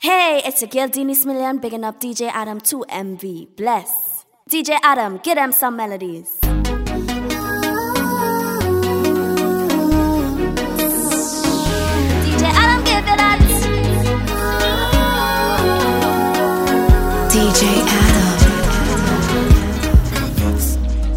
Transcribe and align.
Hey, 0.00 0.40
it's 0.44 0.62
your 0.62 0.68
girl 0.68 0.86
Denise 0.86 1.26
Million, 1.26 1.58
bigging 1.58 1.82
up 1.82 1.98
DJ 1.98 2.30
Adam 2.32 2.60
2MV. 2.60 3.56
Bless. 3.56 4.24
DJ 4.48 4.78
Adam, 4.80 5.18
get 5.24 5.34
them 5.34 5.50
some 5.50 5.74
melodies. 5.76 6.38
DJ 6.40 6.52
Adam, 12.46 12.84
give 12.84 13.02
it 13.02 13.18
that. 13.18 13.40
DJ 17.32 17.62
Adam. 17.88 18.38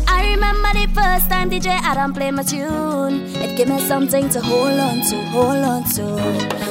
I 0.07 0.25
remember 0.33 0.73
the 0.73 0.87
first 0.95 1.29
time 1.29 1.51
DJ 1.51 1.67
Adam 1.67 2.13
played 2.13 2.31
my 2.31 2.41
tune. 2.41 3.27
It 3.35 3.55
gave 3.55 3.69
me 3.69 3.79
something 3.81 4.27
to 4.29 4.41
hold 4.41 4.79
on 4.79 5.01
to, 5.07 5.21
hold 5.25 5.63
on 5.63 5.83
to. 5.91 6.70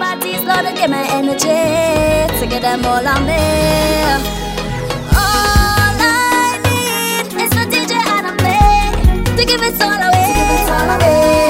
And 0.00 0.22
the 0.22 0.26
party's 0.26 0.44
loaded, 0.44 0.76
give 0.76 0.90
me 0.90 0.98
energy 1.10 2.38
to 2.38 2.46
get 2.46 2.62
them 2.62 2.84
all 2.84 3.06
on 3.06 3.26
me. 3.26 3.34
All 5.12 5.94
I 6.00 6.58
need 6.64 7.42
is 7.42 7.52
for 7.52 7.64
DJ 7.70 7.92
Adam 8.06 8.36
play 8.36 9.36
to 9.36 9.44
give 9.44 9.62
it 9.62 9.82
all 9.82 9.92
away. 9.92 10.26
To 10.26 10.38
give 10.38 10.50
it 10.50 10.70
all 10.70 10.90
away. 10.96 11.47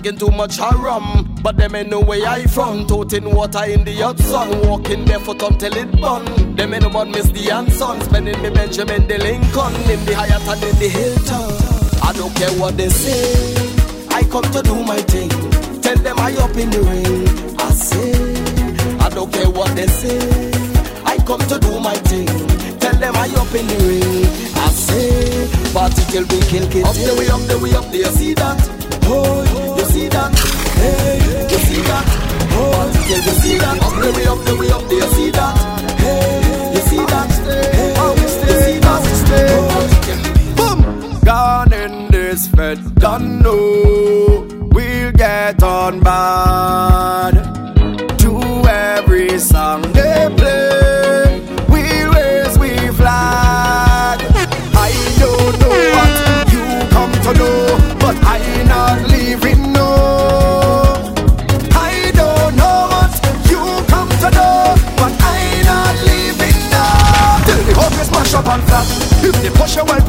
Drinking 0.00 0.18
too 0.18 0.34
much 0.36 0.58
rum, 0.58 1.34
but 1.42 1.56
them 1.56 1.74
ain't 1.74 1.88
no 1.88 2.00
way 2.00 2.24
I 2.24 2.46
from. 2.46 2.86
Toting 2.86 3.34
water 3.34 3.64
in 3.64 3.84
the 3.84 3.94
hot 3.96 4.18
sun, 4.18 4.68
walking 4.68 5.04
barefoot 5.04 5.42
until 5.42 5.74
it 5.76 5.90
burn. 6.00 6.54
Them 6.54 6.74
ain't 6.74 6.84
no 6.84 6.90
but 6.90 7.08
miss 7.08 7.28
the 7.30 7.50
Anson, 7.50 8.00
spending 8.02 8.40
me 8.42 8.50
Benjamin 8.50 9.08
the 9.08 9.18
Lincoln 9.18 9.74
in 9.90 10.04
the 10.04 10.14
Hyatt 10.14 10.46
and 10.46 10.62
in 10.62 10.76
the 10.78 10.88
Hilton. 10.88 12.02
I 12.02 12.12
don't 12.12 12.34
care 12.36 12.50
what 12.60 12.76
they 12.76 12.88
say. 12.88 13.54
I 14.10 14.22
come 14.24 14.44
to 14.52 14.62
do 14.62 14.74
my 14.84 15.00
thing. 15.02 15.30
Tell 15.80 15.96
them 15.96 16.18
I 16.18 16.32
up 16.36 16.56
in 16.56 16.70
the 16.70 16.80
ring. 16.82 17.58
I 17.58 17.70
say, 17.70 18.12
I 19.00 19.08
don't 19.10 19.32
care 19.32 19.50
what 19.50 19.74
they 19.74 19.86
say. 19.86 20.18
I 21.04 21.16
come 21.26 21.40
to 21.40 21.58
do 21.58 21.80
my 21.80 21.94
thing. 22.06 22.26
Tell 22.78 22.94
them 22.94 23.16
I 23.16 23.28
up 23.34 23.52
in 23.54 23.66
the 23.66 23.78
ring. 23.82 24.26
I 24.54 24.68
say, 24.70 25.72
party 25.72 26.02
till 26.12 26.22
we 26.22 26.40
kill 26.46 26.70
kill. 26.70 26.86
Up 26.86 26.94
the 26.94 27.16
way, 27.18 27.28
up 27.28 27.42
the 27.48 27.58
way, 27.58 27.74
up 27.74 27.90
there. 27.90 28.10
See 28.12 28.34
that? 28.34 28.78
Oh, 29.10 29.62
you 29.62 29.67
see 29.98 30.08
that? 30.08 30.30
Hey, 30.78 31.18
you 31.52 31.58
see 31.66 31.82
that? 31.88 32.06
Oh, 32.54 32.90
till 33.06 33.22
you 33.26 33.34
see 33.42 33.58
that. 33.58 33.76
Up 33.86 33.94
the 34.02 34.08
way, 34.16 34.26
up 34.32 34.40
the 34.46 34.52
way, 34.58 34.70
up 34.70 34.84
there. 34.88 34.98
You 34.98 35.08
see 35.16 35.30
that? 35.30 35.54
Hey, 36.04 36.72
you 36.74 36.82
see 36.88 37.04
that? 37.12 37.30
Hey, 37.74 37.90
oh, 38.02 38.12
you 38.22 38.28
see 38.28 38.78
that? 38.86 39.02
Boom! 40.56 40.78
Gone 41.24 41.72
in 41.72 42.08
this 42.10 42.48
fed, 42.48 42.78
done 42.96 43.42
know 43.42 44.46
we'll 44.72 45.12
get 45.12 45.62
on 45.62 46.00
bad. 46.00 47.37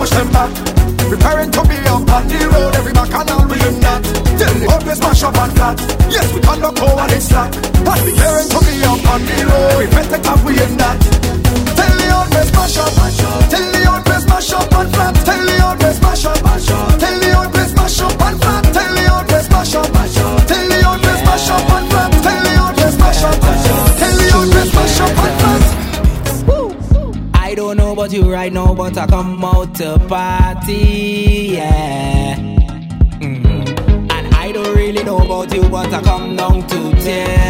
Push 0.09 0.18
them 0.18 0.31
back. 0.31 0.50
Preparing 1.09 1.52
to 1.52 1.62
be 1.68 1.78
up 1.90 2.09
on 2.09 2.28
the 2.28 2.40
road, 2.52 2.75
every 2.75 2.94
back 2.94 3.14
and 3.14 3.30
all 3.31 3.47
we 3.47 3.56
in. 3.56 3.80
Till 4.38 4.53
the 4.59 4.68
hope 4.70 4.88
is 4.88 5.00
mash 5.00 5.24
up 5.24 5.38
and 5.38 5.53
flat. 5.53 5.80
Yes, 6.09 6.34
we 6.34 6.42
can 6.42 6.59
look 6.59 6.81
over 6.81 7.02
and 7.02 7.24
slack. 7.24 7.52
But 7.86 8.00
preparing 8.00 8.50
to 8.50 8.59
be 8.66 8.84
up 8.84 9.06
on 9.09 9.22
the 9.25 9.38
road, 9.50 9.78
we 9.80 9.86
better 9.88 10.20
have 10.30 10.44
we 10.46 10.53
in 10.53 10.78
that. 10.78 10.97
Tell 11.78 11.94
the 12.00 12.08
old 12.18 12.30
place 12.31 12.52
mash 12.53 12.78
up, 12.78 12.94
tell 13.50 13.66
the 13.74 13.81
old 13.90 14.03
place 14.06 14.25
mash 14.28 14.53
up 14.53 14.74
and 14.74 14.90
flat. 14.94 15.14
Tell 15.25 15.46
the 15.46 15.56
old 15.66 15.78
place 15.80 16.02
mash 16.02 16.26
up, 16.26 16.38
tell 16.40 17.18
the 17.20 17.30
old 17.38 17.52
place 17.53 17.74
mash 17.76 18.02
up 18.02 18.22
and 18.22 18.38
flat. 18.41 18.64
Tell 18.74 18.94
the 18.96 19.03
old 19.14 19.26
place 19.28 19.50
mash 19.50 19.76
up, 19.76 19.88
tell 19.90 20.66
the 20.70 20.78
old 20.90 21.00
place 21.02 21.24
mash 21.26 21.50
up 21.50 21.70
and 21.70 21.88
flat. 21.90 22.12
Tell 22.24 22.40
the 22.46 22.53
old 22.64 22.74
place 22.78 22.97
mash 22.97 23.24
up, 23.24 23.36
tell 23.40 24.16
the 24.20 24.28
old 24.38 24.50
place 24.53 24.72
mash 24.76 25.00
up 25.03 25.18
and 25.26 25.36
flat. 25.41 25.64
I 27.34 27.56
don't 27.56 27.78
know 27.78 27.91
about 27.94 28.12
you 28.14 28.31
right 28.31 28.53
now, 28.53 28.74
but 28.76 28.97
I 28.97 29.08
come 29.08 29.38
party, 30.09 31.52
yeah. 31.53 32.36
Mhm. 33.22 34.09
And 34.12 34.25
I 34.34 34.52
don't 34.52 34.75
really 34.75 35.03
know 35.03 35.20
about 35.20 35.53
you, 35.53 35.62
but 35.70 35.94
I 35.94 36.02
come 36.02 36.36
down 36.36 36.66
to 36.68 36.80
tear 37.03 37.48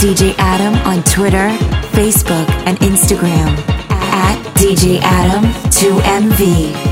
DJ 0.00 0.34
Adam 0.38 0.72
on 0.86 1.02
Twitter, 1.04 1.50
Facebook, 1.92 2.48
and 2.64 2.78
Instagram 2.78 3.54
at 3.90 4.42
DJ 4.56 4.98
Adam 5.02 5.44
2MV. 5.68 6.89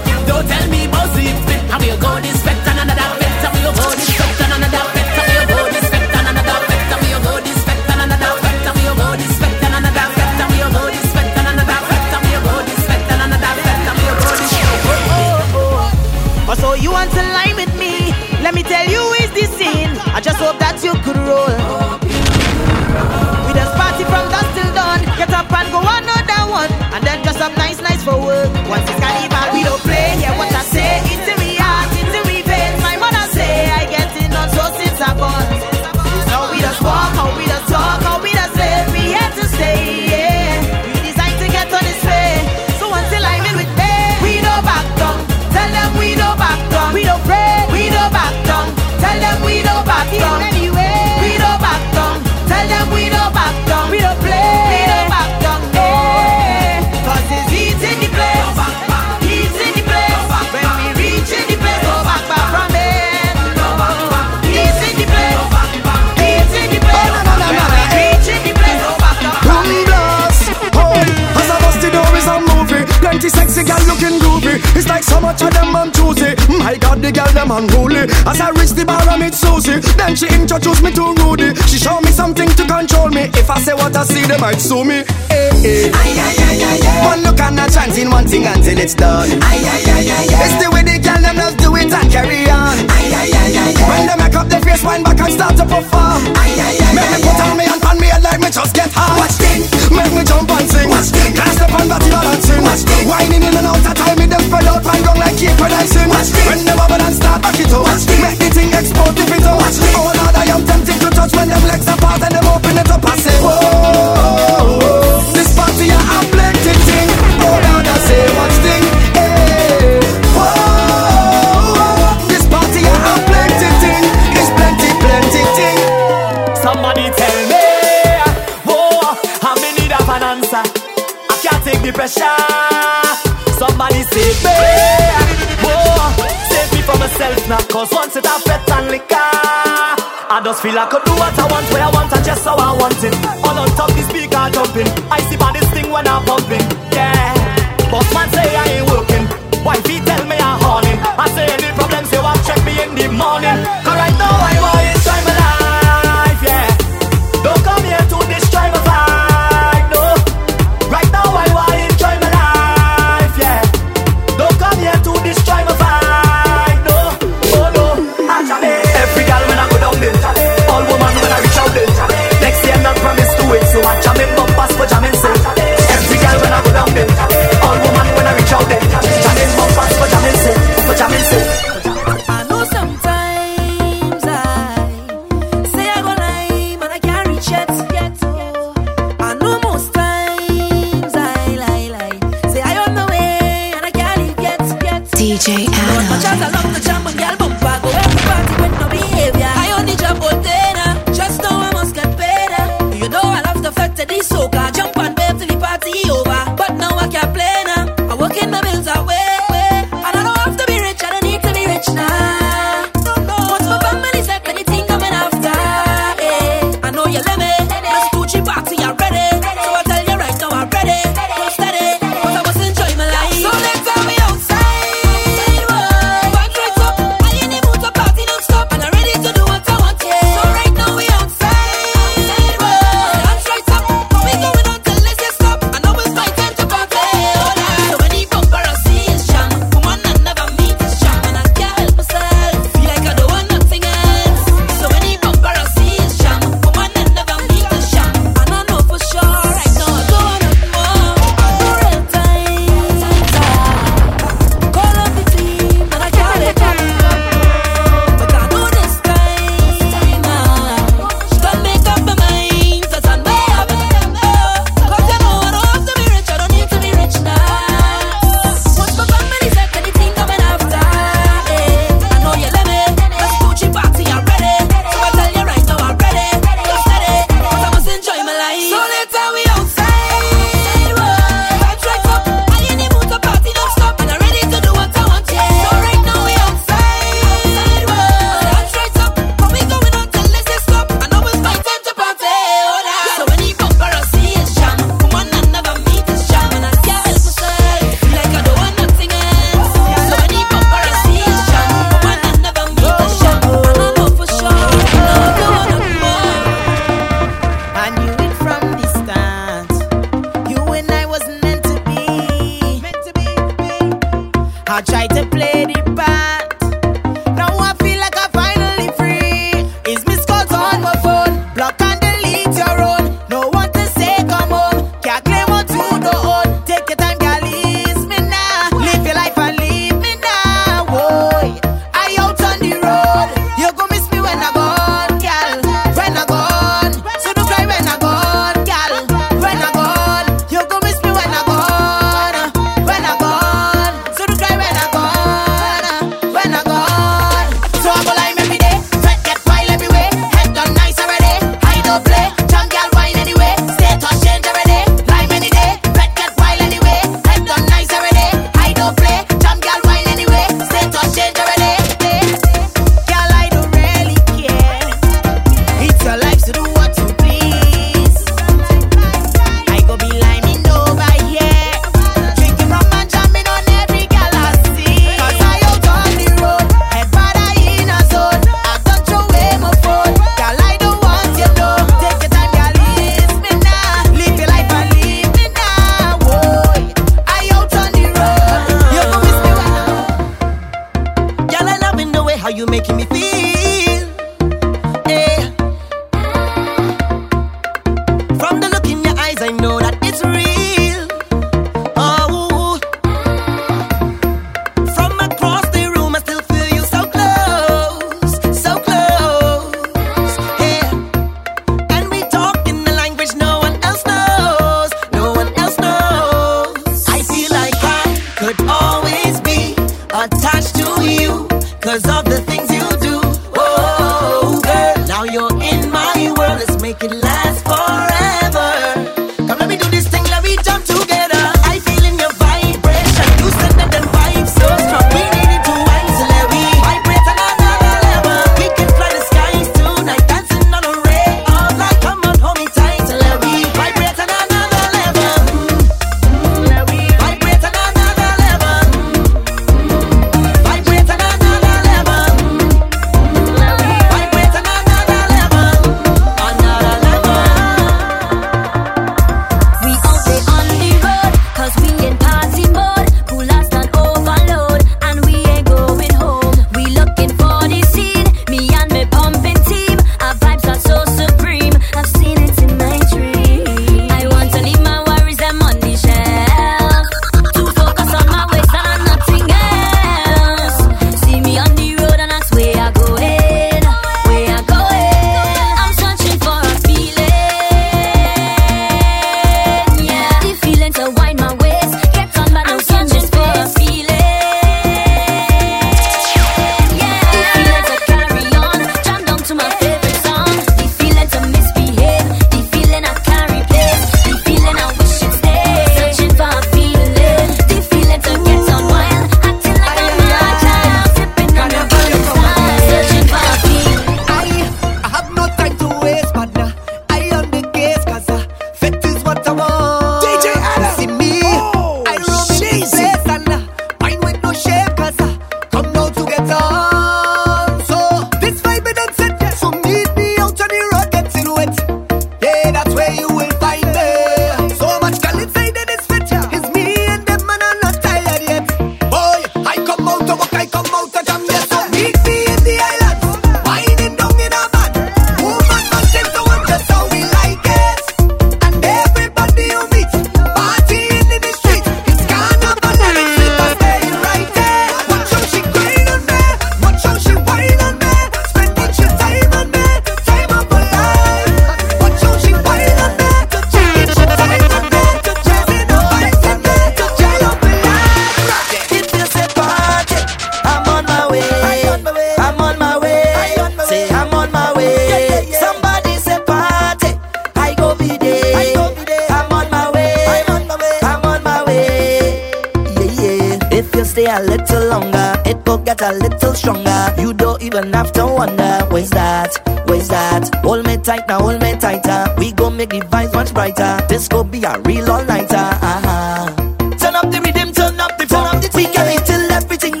Where's 589.87 590.07
that? 590.09 590.53
Hold 590.63 590.85
me 590.85 590.97
tight 590.97 591.27
now, 591.27 591.39
hold 591.39 591.61
me 591.61 591.75
tighter. 591.77 592.33
We 592.37 592.51
gon' 592.51 592.77
make 592.77 592.89
the 592.89 593.01
vibes 593.01 593.33
much 593.33 593.53
brighter. 593.53 593.99
This 594.07 594.27
gon' 594.27 594.49
be 594.49 594.63
a 594.63 594.79
real 594.79 595.09
all 595.11 595.23
nighter. 595.25 595.55
Uh-huh. 595.55 596.55
Turn 596.97 597.15
up 597.15 597.31
the 597.31 597.41
rhythm, 597.43 597.71
turn 597.73 597.99
up 597.99 598.17
the 598.17 598.25
turn 598.25 598.45
up 598.45 598.61
the 598.61 598.71
We 598.75 598.85
can 598.85 599.25
till 599.25 599.51
everything 599.51 600.00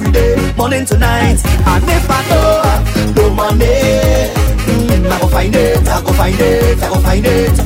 every 0.00 0.12
day, 0.12 0.52
morning 0.56 0.84
to 0.86 0.96
night. 0.96 1.38
And 1.44 1.84
if 1.84 2.10
I 2.10 2.22
have 2.32 3.16
no 3.16 3.30
money, 3.30 3.66
mm, 4.64 5.10
I 5.12 5.20
go 5.20 5.26
find 5.28 5.54
it, 5.54 5.88
I 5.88 6.00
go 6.02 6.12
find 6.12 6.40
it, 6.40 6.82
I 6.82 6.88
go 6.88 7.00
find 7.00 7.26
it. 7.26 7.56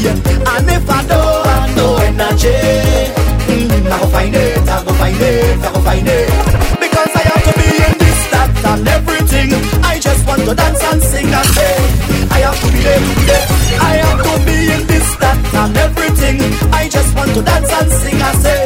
Yeah. 0.00 0.56
And 0.56 0.70
if 0.70 0.88
I 0.88 1.02
have 1.02 1.76
no 1.76 1.96
energy, 2.08 2.56
mm, 3.48 3.92
I 3.92 3.98
go 4.00 4.06
find 4.08 4.34
it, 4.34 4.58
I 4.68 4.84
go 4.84 4.92
find 4.94 5.20
it, 5.20 5.58
I 5.60 5.72
go 5.72 5.80
find 5.80 6.08
it. 6.08 6.28
Because 6.80 7.12
I 7.14 7.22
have 7.28 7.44
to 7.48 7.52
be 7.60 7.68
in 7.86 7.94
this, 8.00 8.20
that, 8.32 8.50
and 8.72 8.88
everything. 8.88 9.50
I 9.84 9.98
just 9.98 10.26
want 10.26 10.42
to 10.48 10.54
dance 10.54 10.82
and 10.82 11.02
sing 11.02 11.28
and 11.28 11.48
say, 11.56 11.74
I 12.32 12.38
have 12.48 12.58
to 12.60 12.68
be 12.72 12.80
there 12.80 13.00
there. 13.28 13.46
I 13.80 13.92
have 14.00 14.20
to 14.24 14.32
be 14.46 14.56
in 14.72 14.82
this, 14.86 15.08
that, 15.20 15.38
and 15.60 15.76
everything. 15.76 16.36
I 16.72 16.88
just 16.88 17.14
want 17.14 17.34
to 17.34 17.42
dance 17.42 17.70
and 17.70 17.90
sing 17.92 18.16
and 18.20 18.38
say, 18.40 18.60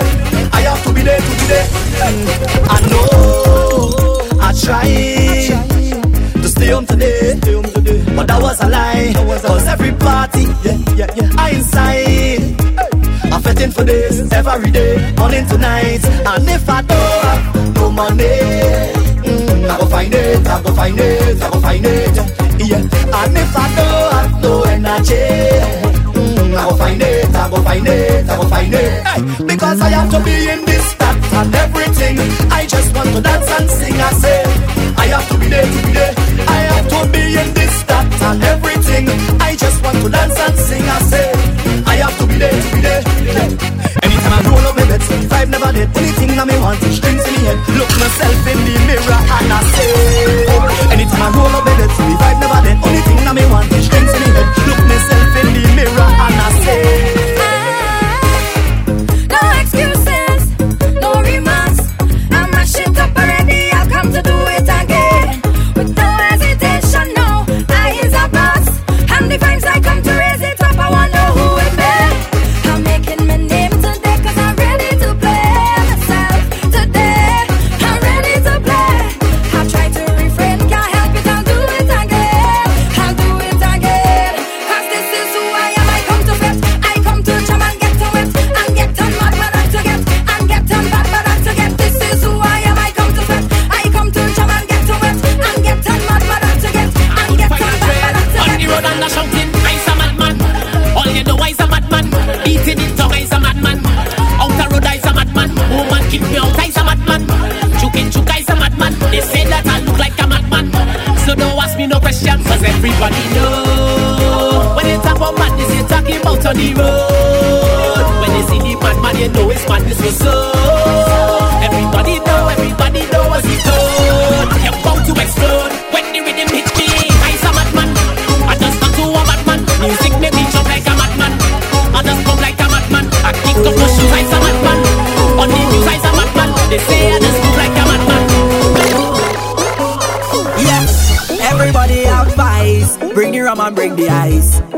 I 0.53 0.61
have 0.71 0.83
to 0.85 0.93
be 0.95 1.03
there 1.03 1.19
to 1.19 1.33
be 1.41 1.47
there. 1.51 2.56
I 4.69 4.73
know 4.73 4.79
I 4.79 5.47
tried 6.33 6.43
to 6.43 6.49
stay 6.49 6.71
home 6.71 6.87
today, 6.87 7.35
but 8.17 8.27
that 8.27 8.39
was 8.43 8.61
a 8.63 8.69
lie. 8.69 9.13
Cause 9.15 9.67
every 9.69 9.93
party, 9.93 10.43
yeah, 10.65 10.79
yeah, 10.97 11.07
yeah, 11.15 11.31
I 11.39 11.51
inside. 11.51 13.33
I'm 13.33 13.43
fetting 13.43 13.71
for 13.71 13.85
this 13.85 14.21
every 14.33 14.71
day, 14.71 15.15
morning 15.19 15.47
to 15.49 15.59
night. 15.59 16.05
And 16.05 16.49
if 16.49 16.69
I 16.69 16.83
don't 16.83 17.25
have 17.25 17.75
no 17.77 17.91
money, 17.91 18.25
mm, 19.23 19.71
I 19.71 19.79
go 19.79 19.87
find 19.87 20.15
it, 20.15 20.47
I 20.47 20.63
go 20.63 20.75
find 20.75 20.99
it, 20.99 21.43
I 21.43 21.51
go 21.51 21.61
find 21.61 21.85
it. 21.87 22.17
Yeah. 22.67 22.79
And 22.79 23.37
if 23.39 23.57
I 23.57 23.75
don't 23.77 24.13
have 24.15 24.43
no 24.43 24.63
energy, 24.65 25.15
mm, 26.15 26.57
I 26.57 26.69
go 26.71 26.77
find 26.77 27.03
it, 27.03 27.35
I 27.35 27.51
go 27.51 27.63
find 27.63 27.87
it, 27.87 28.29
I 28.29 28.37
go 28.37 28.49
find 28.49 28.75
it. 28.75 29.07
Hey, 29.07 29.45
because 29.47 29.81
I 29.81 29.89
have 29.91 30.11
to 30.11 30.21
be 30.25 30.49
in 30.51 30.65
this, 30.65 30.95
that, 30.95 31.33
and 31.35 31.55
everything. 31.55 32.19
I 32.51 32.67
just 32.67 32.95
want 32.95 33.11
to 33.11 33.21
dance 33.21 33.51
and 33.51 33.71
sing. 33.71 33.95
I 33.95 34.11
say, 34.13 34.56
I 35.07 35.09
have 35.09 35.29
to 35.29 35.39
be 35.39 35.47
there 35.47 35.63
to 35.63 35.81
be 35.87 35.93
there. 35.95 36.15
I 36.51 36.59
have 36.67 36.89
to 36.91 36.99
be 37.15 37.39
in 37.39 37.55
this, 37.55 37.83
that, 37.87 38.11
and 38.27 38.43
everything. 38.43 39.07
I 39.39 39.55
just 39.55 39.79
want 39.79 40.03
to 40.03 40.11
dance 40.11 40.35
and 40.35 40.59
sing. 40.59 40.83
I 40.83 40.99
say, 41.07 41.31
I 41.87 41.95
have 42.03 42.19
to 42.19 42.27
be 42.27 42.35
there 42.43 42.51
to 42.51 42.71
be 42.75 42.81
there. 42.83 43.03
Anytime 44.03 44.35
I 44.35 44.51
roll 44.51 44.67
up 44.67 44.75
my 44.75 44.83
bed, 44.83 45.03
75 45.07 45.49
never 45.55 45.71
dead. 45.71 45.95
anything. 45.95 46.15
thing 46.19 46.35
that 46.35 46.47
me 46.51 46.59
want 46.59 46.83
is 46.83 46.99
drinks 46.99 47.23
in 47.23 47.39
the 47.39 47.43
head. 47.47 47.59
Look 47.79 47.93
myself 48.03 48.51
in 48.51 48.59
the 48.67 48.75
mirror 48.83 49.21
and 49.31 49.47
I 49.55 49.61
say, 49.79 49.95
Anytime 50.91 51.23
I 51.23 51.31
roll 51.39 51.55
up 51.55 51.63
my 51.63 51.71
bed, 51.79 51.91
75 51.95 52.36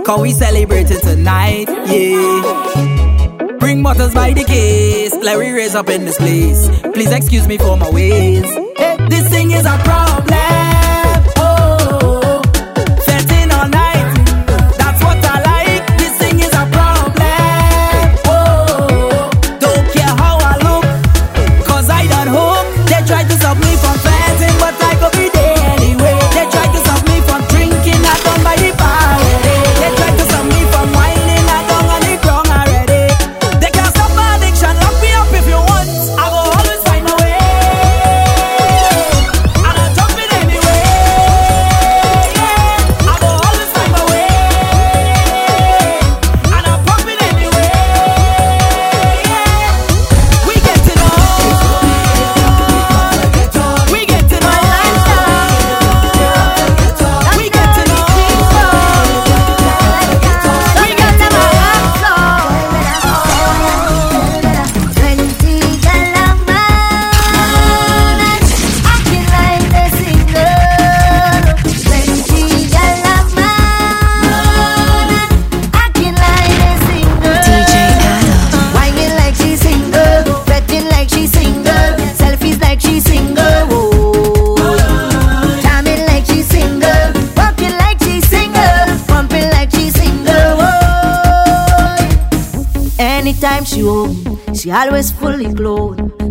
Cause 0.09 0.23
we 0.23 0.33
celebrating 0.33 1.01
tonight, 1.01 1.69
yeah. 1.69 3.57
Bring 3.59 3.83
bottles 3.83 4.15
by 4.15 4.33
the 4.33 4.43
case. 4.43 5.13
Let 5.13 5.39
me 5.39 5.51
raise 5.51 5.75
up 5.75 5.91
in 5.91 6.07
this 6.07 6.17
place. 6.17 6.67
Please 6.95 7.13
excuse 7.13 7.47
me 7.47 7.59
for 7.59 7.77
my 7.77 7.91
ways. 7.91 8.51
Hey, 8.79 8.97
this 9.11 9.29
thing 9.29 9.51
is 9.51 9.67
a 9.67 9.77
problem. 9.85 10.08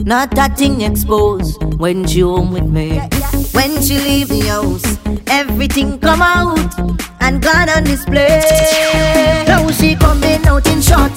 Not 0.08 0.32
that 0.32 0.58
thing 0.58 0.80
exposed 0.82 1.62
when 1.76 2.08
she 2.08 2.22
home 2.22 2.54
with 2.54 2.64
me. 2.64 2.98
When 3.52 3.82
she 3.82 4.00
leave 4.00 4.30
the 4.30 4.40
house, 4.48 4.98
everything 5.28 6.00
come 6.00 6.22
out 6.22 6.80
and 7.20 7.42
gone 7.42 7.68
on 7.68 7.84
display. 7.84 8.42
Now 9.50 9.70
she 9.72 9.98
coming 9.98 10.48
out 10.48 10.66
in 10.68 10.82
short 10.82 11.12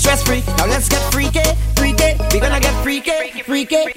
stress 0.00 0.22
free. 0.22 0.42
Now 0.56 0.66
let's 0.66 0.88
get 0.88 1.02
freaky, 1.12 1.44
freaky. 1.76 2.16
We 2.32 2.40
gonna 2.40 2.60
get 2.60 2.74
freaky, 2.82 3.42
freaky. 3.42 3.89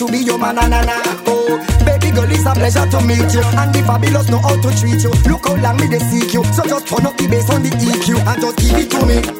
To 0.00 0.06
be 0.10 0.18
your 0.24 0.38
man, 0.38 0.54
na, 0.54 0.66
na? 0.68 0.96
Oh, 1.26 1.60
baby 1.84 2.10
girl, 2.10 2.30
it's 2.32 2.46
a 2.46 2.52
pleasure 2.54 2.88
to 2.88 3.00
meet 3.04 3.34
you. 3.34 3.44
And 3.60 3.74
the 3.74 3.82
fabulous 3.86 4.30
know 4.30 4.38
how 4.38 4.56
to 4.56 4.70
treat 4.80 5.02
you. 5.02 5.10
Look 5.28 5.46
how 5.46 5.56
long 5.56 5.76
me 5.76 5.88
they 5.88 5.98
seek 5.98 6.32
you. 6.32 6.42
So 6.54 6.64
just 6.64 6.86
turn 6.86 7.04
up 7.04 7.16
the 7.18 7.28
bass 7.28 7.50
on 7.50 7.62
the 7.62 7.68
EQ 7.68 8.16
and 8.26 8.40
just 8.40 8.56
give 8.58 8.78
it 8.78 8.90
to 8.92 9.06
me. 9.06 9.39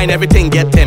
Wine, 0.00 0.08
everything 0.08 0.48
get. 0.48 0.79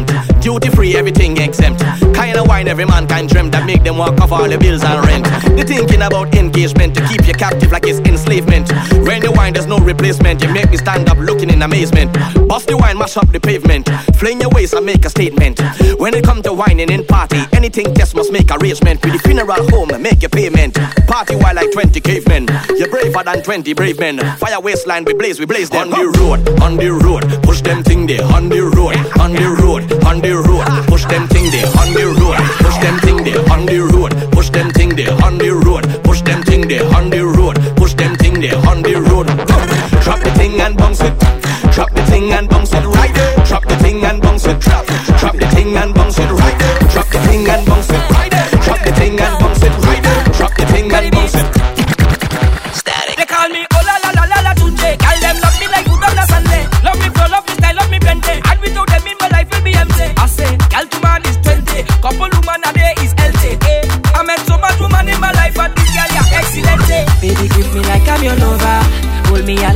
Wine 2.64 2.70
every 2.70 2.86
man 2.86 3.06
can 3.06 3.28
dream 3.28 3.52
that 3.52 3.66
make 3.66 3.84
them 3.84 3.98
walk 3.98 4.22
off 4.22 4.32
all 4.32 4.48
the 4.48 4.58
bills 4.58 4.86
and 4.86 5.06
rent. 5.06 5.26
They 5.58 5.64
thinking 5.64 6.02
about 6.02 6.34
engagement 6.34 6.96
to 6.96 7.06
keep 7.10 7.28
you 7.28 7.34
captive 7.34 7.74
like 7.74 7.86
it's 7.86 8.00
enslavement. 8.08 8.72
When 9.04 9.20
the 9.20 9.34
wine, 9.36 9.52
there's 9.52 9.68
no 9.68 9.80
replacement. 9.80 10.42
You 10.42 10.54
make 10.54 10.72
me 10.72 10.78
stand 10.78 11.10
up 11.10 11.18
looking 11.18 11.50
in 11.50 11.62
amazement. 11.62 12.14
Bust 12.48 12.68
the 12.70 12.78
wine, 12.78 12.98
mash 12.98 13.18
up 13.18 13.28
the 13.34 13.40
pavement. 13.42 13.90
Fling 14.16 14.40
your 14.40 14.50
waist 14.52 14.74
and 14.74 14.86
make 14.86 15.04
a 15.04 15.10
statement. 15.10 15.60
When 16.00 16.14
it 16.14 16.24
come 16.24 16.42
to 16.44 16.54
whining 16.54 16.90
in 16.90 17.04
party, 17.06 17.42
anything 17.52 17.94
guest 17.94 18.16
must 18.16 18.32
make 18.32 18.50
arrangement. 18.50 19.04
With 19.04 19.12
the 19.12 19.20
funeral 19.20 19.68
home, 19.68 19.92
make 20.02 20.22
your 20.22 20.30
payment. 20.30 20.80
Party 21.06 21.36
while 21.36 21.56
like 21.56 21.72
20 21.74 22.00
cavemen. 22.00 22.48
You're 22.78 22.88
braver 22.88 23.24
than 23.26 23.44
20 23.44 23.74
brave 23.74 24.00
men. 24.00 24.20
Fire 24.38 24.62
waistline, 24.62 25.04
we 25.04 25.14
blaze, 25.14 25.38
we 25.38 25.46
blaze 25.46 25.70
them. 25.70 25.92
On 25.92 26.00
the 26.00 26.08
road, 26.18 26.40
on 26.62 26.78
the 26.78 26.94
road, 26.94 27.28
push 27.44 27.60
them 27.60 27.84
thing 27.84 28.08
there. 28.08 28.24
On 28.24 28.48
the 28.48 28.64
road, 28.64 28.96
on 29.20 29.34
the 29.34 29.52
road, 29.52 29.84
on 30.06 30.22
the 30.22 30.32
road, 30.32 30.88
push 30.88 31.04
them 31.06 31.28
thing 31.28 31.52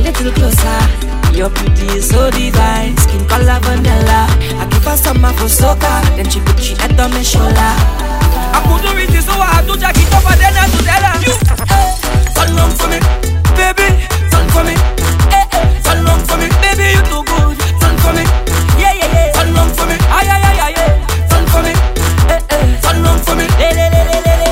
little 0.08 0.32
closer. 0.32 0.80
Your 1.36 1.50
beauty 1.50 1.86
is 1.98 2.08
so 2.08 2.30
divine, 2.30 2.96
skin 2.96 3.24
color 3.28 3.60
vanilla. 3.60 4.26
I 4.56 4.66
give 4.70 4.84
her 4.84 4.96
summer 4.96 5.32
for 5.34 5.48
soccer, 5.48 6.00
then 6.16 6.28
she 6.30 6.40
put 6.40 6.58
she 6.58 6.74
head 6.74 6.98
on 6.98 7.10
my 7.12 7.22
shoulder. 7.22 7.72
I 8.56 8.58
couldn't 8.64 8.96
reach 8.96 9.22
so 9.22 9.32
I 9.32 9.60
had 9.60 9.66
to 9.68 9.76
jack 9.76 9.96
it 9.96 10.12
up 10.14 10.24
and 10.24 10.40
then 10.40 10.56
I 10.56 10.64
to 10.72 10.80
tell 10.88 11.04
her. 11.04 11.16
You, 11.20 11.34
hey, 11.68 11.88
turn 12.34 12.72
for 12.78 12.88
me, 12.88 12.98
baby, 13.54 13.88
turn 14.32 14.46
for 14.48 14.64
me. 14.64 14.74
Hey, 15.28 15.44
hey, 15.52 15.66
turn 15.84 16.00
for 16.24 16.36
me, 16.40 16.48
baby, 16.64 16.86
you 16.96 17.02
too 17.06 17.22
good, 17.28 17.56
turn 17.78 17.94
for 18.00 18.12
me. 18.16 18.24
Yeah, 18.80 18.96
yeah, 18.96 19.12
yeah, 19.12 19.36
turn 19.36 19.52
for 19.76 19.86
me, 19.86 19.96
ay, 20.08 20.26
ay, 20.32 20.42
ay, 20.48 20.58
ay, 20.64 20.74
turn 21.28 21.44
for 21.52 21.60
me. 21.62 21.72
Hey, 22.32 22.40
hey, 22.48 22.64
turn 22.80 23.04
for 23.22 23.36
me, 23.36 23.44
le, 23.44 23.68
le, 23.76 23.86
le, 23.92 24.02
le, 24.08 24.34
le. 24.42 24.50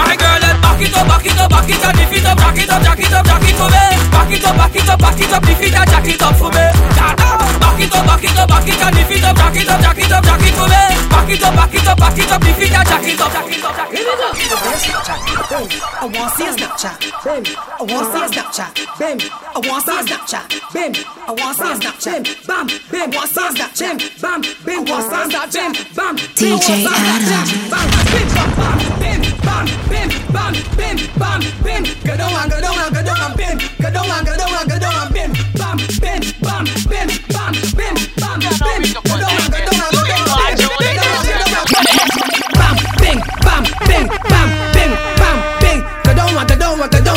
My 0.00 0.16
girl, 0.16 0.38
let's 0.40 0.58
back 0.64 0.80
it 0.80 0.96
up, 0.96 1.06
back 1.06 1.26
it 1.28 1.38
up, 1.38 1.50
back 1.52 1.68
it 1.68 1.84
up, 1.84 1.92
dip 1.94 2.12
it 2.16 2.24
up, 2.24 2.38
jack 2.40 2.58
it 2.58 2.70
up, 2.72 2.82
jack 2.82 2.98
it 2.98 3.12
up, 3.12 3.24
jack 3.28 3.44
it 3.44 3.60
up, 3.60 3.70
baby. 3.70 3.93
Back 4.24 4.32
it 4.32 4.44
up, 4.46 4.56
back 4.56 4.74
it 4.74 4.88
up, 4.88 4.98
back 4.98 5.20
it 5.20 5.32
up, 5.34 5.42
If 5.42 5.60
it 5.60 5.74
up, 5.74 5.86
jack 5.86 6.08
it 6.08 6.22
up 6.22 6.34
for 6.36 6.48
me. 6.48 6.56
Back 6.56 7.78
it 7.78 7.94
up, 7.94 8.06
back 8.06 8.24
it 8.24 8.38
up, 8.38 8.48
back 8.48 8.66
it 8.66 8.80
up, 8.80 8.94
If 8.96 9.10
it 9.10 9.22
up, 9.22 9.36
jack 9.36 9.54
it 9.54 9.68
up, 9.68 9.80
jack 9.82 9.98
it 9.98 10.12
up, 10.12 10.24
jack 10.24 10.40
it 10.40 10.54
for 10.54 10.66
me. 10.66 10.93
Back 11.24 11.32
it 11.32 11.42
up, 11.42 11.54
back 11.56 11.72
it 11.72 11.88
up, 11.88 11.96
back 11.96 12.18
it 12.18 12.30
up. 12.30 12.42
If 12.44 12.60
you 12.60 12.68
can 12.68 12.84
jack 12.84 13.02
it 13.02 13.18
up, 13.18 13.32
jack 13.32 13.48
it 13.48 13.64
up, 13.64 13.74
jack 13.74 13.88
it 13.88 14.04
up. 14.04 14.36
Snapchat. 14.76 15.24
I 15.48 16.04
want 16.04 16.28
to 16.28 16.36
see 16.36 16.44
a 16.44 16.52
Snapchat, 16.52 17.00
Bim. 17.24 17.44
I 17.64 17.84
want 17.88 18.04
to 18.04 18.12
see 18.12 18.20
a 18.20 18.28
Snapchat, 18.28 18.74
Bim. 18.98 19.16
I 19.48 19.64
want 19.64 19.80
to 19.80 19.88
see 19.88 19.96
a 19.96 20.04
Snapchat, 20.04 20.52
Bim. 20.74 20.92
I 21.24 21.32
want 21.32 21.56
to 21.56 21.64
see 21.64 21.64
a 21.64 21.80
Snapchat, 21.80 22.46
bam. 22.46 22.66
Bim. 22.92 23.08
I 23.08 23.16
want 23.16 23.24
to 23.24 23.32
see 23.32 23.40
a 23.40 23.56
Snapchat, 23.56 24.20
bam. 24.20 24.40
Bim. 24.68 24.84
I 24.84 24.92
want 24.92 25.00
to 25.00 25.08
see 25.08 25.24
a 25.24 25.32
Snapchat, 25.32 25.96
bam. 25.96 26.14
DJ 26.36 26.84
Adam. 26.92 27.48
Bam, 27.72 27.88
bam, 27.88 28.20
bam, 29.24 29.64
bam, 29.64 29.64
bam, 29.88 30.12
bam, 30.28 30.52
bam, 30.76 31.00
bam, 31.16 31.40
bam. 31.64 31.82
Go 32.04 32.12
down, 32.20 32.52
go 32.52 32.60
down, 32.60 32.92
go 32.92 33.00
down, 33.00 33.32
bam. 33.32 33.56
Go 33.80 33.88
down, 33.88 34.24
go 34.28 34.36
down, 34.36 34.68
go 34.68 34.76
down, 34.76 35.08
bam. 35.08 35.32
Bam, 35.56 35.76
bam, 36.04 36.20
bam, 36.44 36.68
bam, 36.84 37.08
bam, 37.72 37.96
bam, 38.12 38.36
bam. 38.60 39.23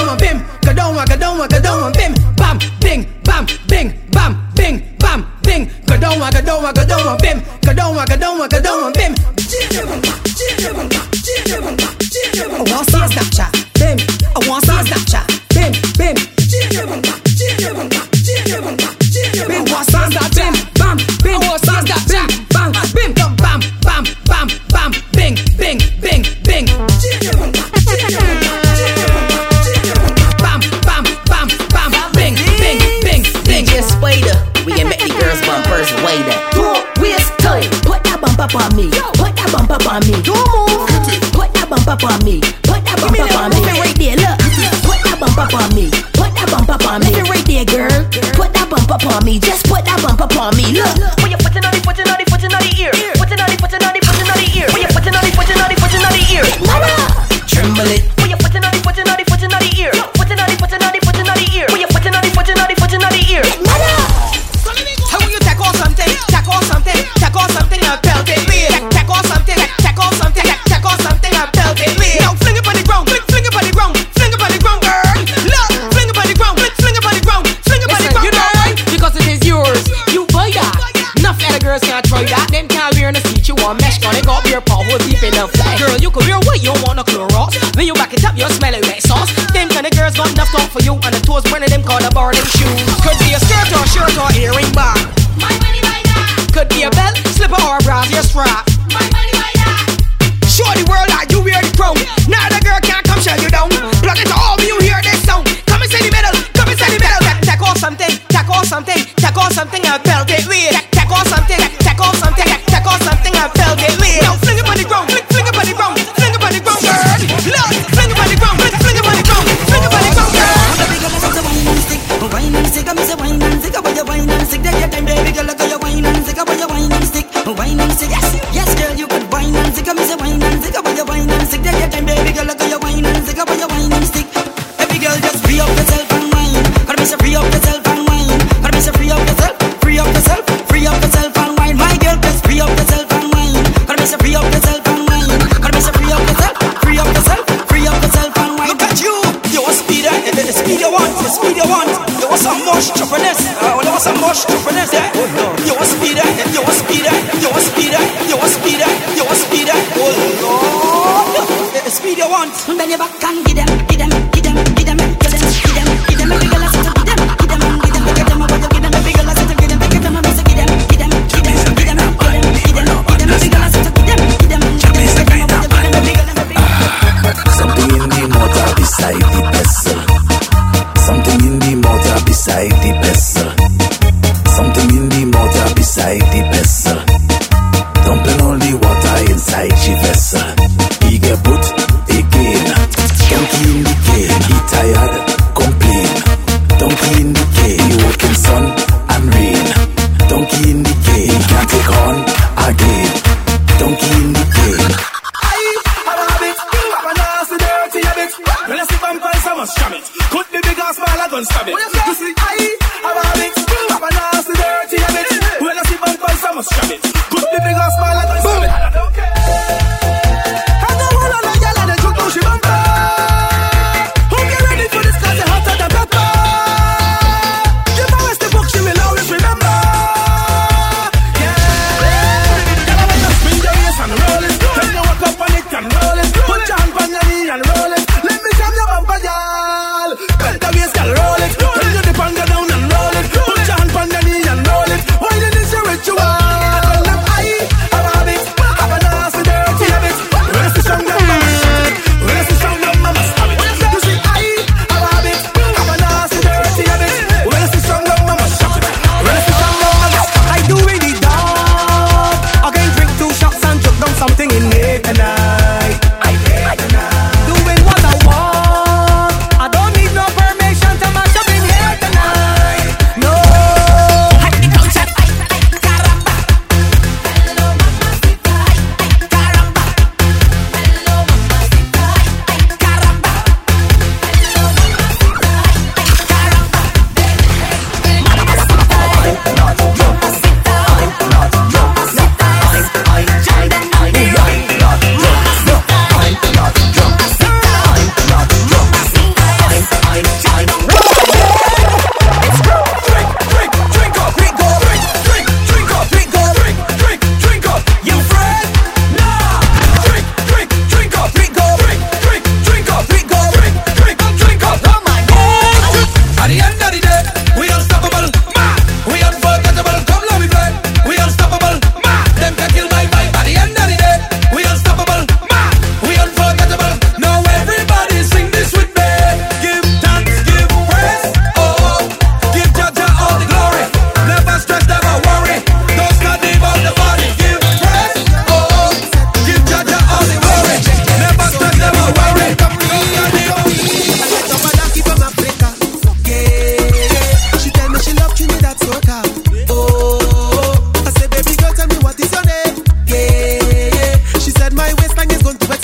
down 0.07 0.13
and 0.13 0.19
bim, 0.19 0.59
go 0.61 0.73
down 0.73 0.97
and 0.97 1.09
go 1.09 1.17
down 1.17 1.41
and 1.41 1.51
go 1.51 1.61
down 1.61 1.83
and 1.83 1.95
bim, 1.95 2.13
bam, 2.35 2.59
bing, 2.79 3.05
bam, 3.23 3.45
bing, 3.67 3.93
bam, 4.11 4.51
bing, 4.55 4.95
bam, 4.99 5.25
bing, 5.43 5.69
go 5.85 5.97
down 5.99 6.21
and 6.21 6.33
go 6.33 6.41
down 6.41 6.65
and 6.65 6.75
go 6.75 6.85
down 6.85 7.07
and 7.07 7.21
bim, 7.21 7.41
go 7.61 7.73
down 7.73 7.97
and 7.97 8.09
go 8.09 8.17
down 8.17 8.41
and 8.41 8.51
go 8.51 8.61
down 8.61 8.83
and 8.85 8.93
bim. 8.93 9.15
Oh, 12.49 12.65
I'll 12.69 12.83
see 12.83 12.97
you 12.97 13.07
Snapchat. 13.07 13.66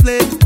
place. 0.03 0.42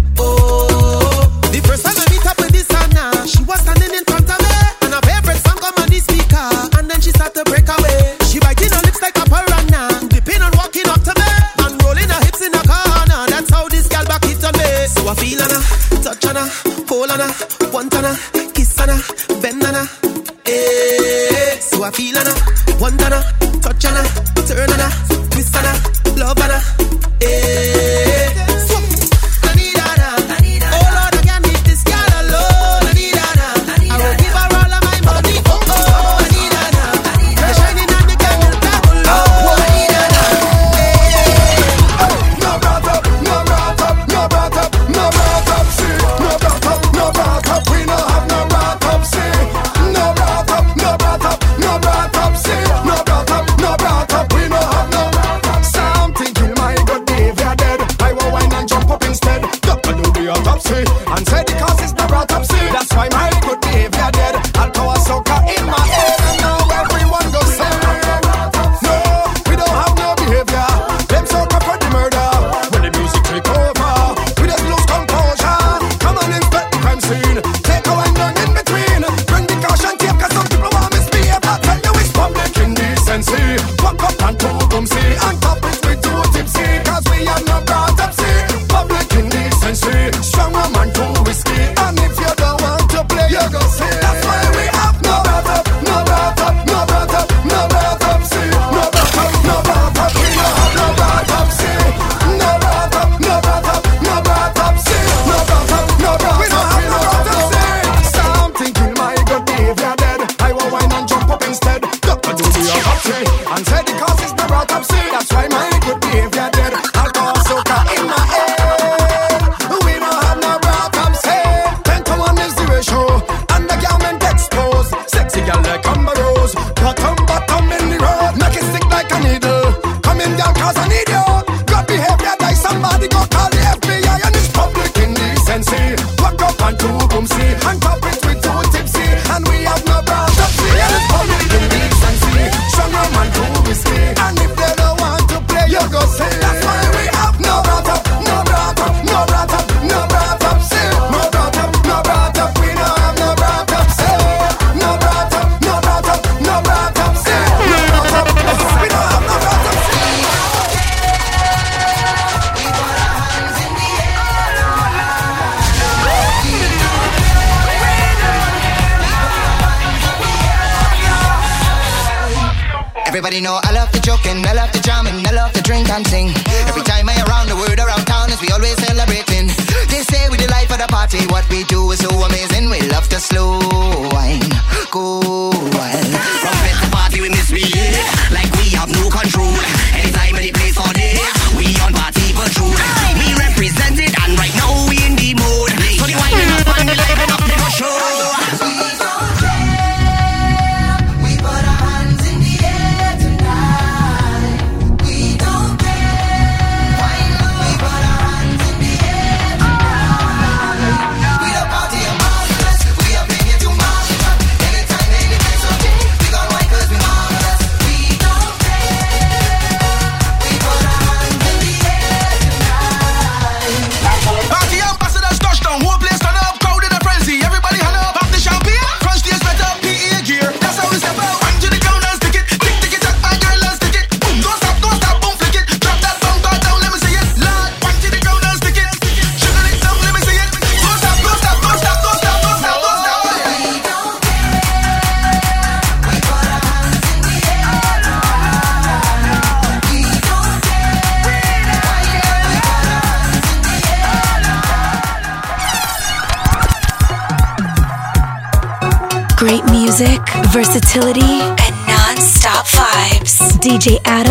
The 263.88 264.02
Adam. 264.04 264.27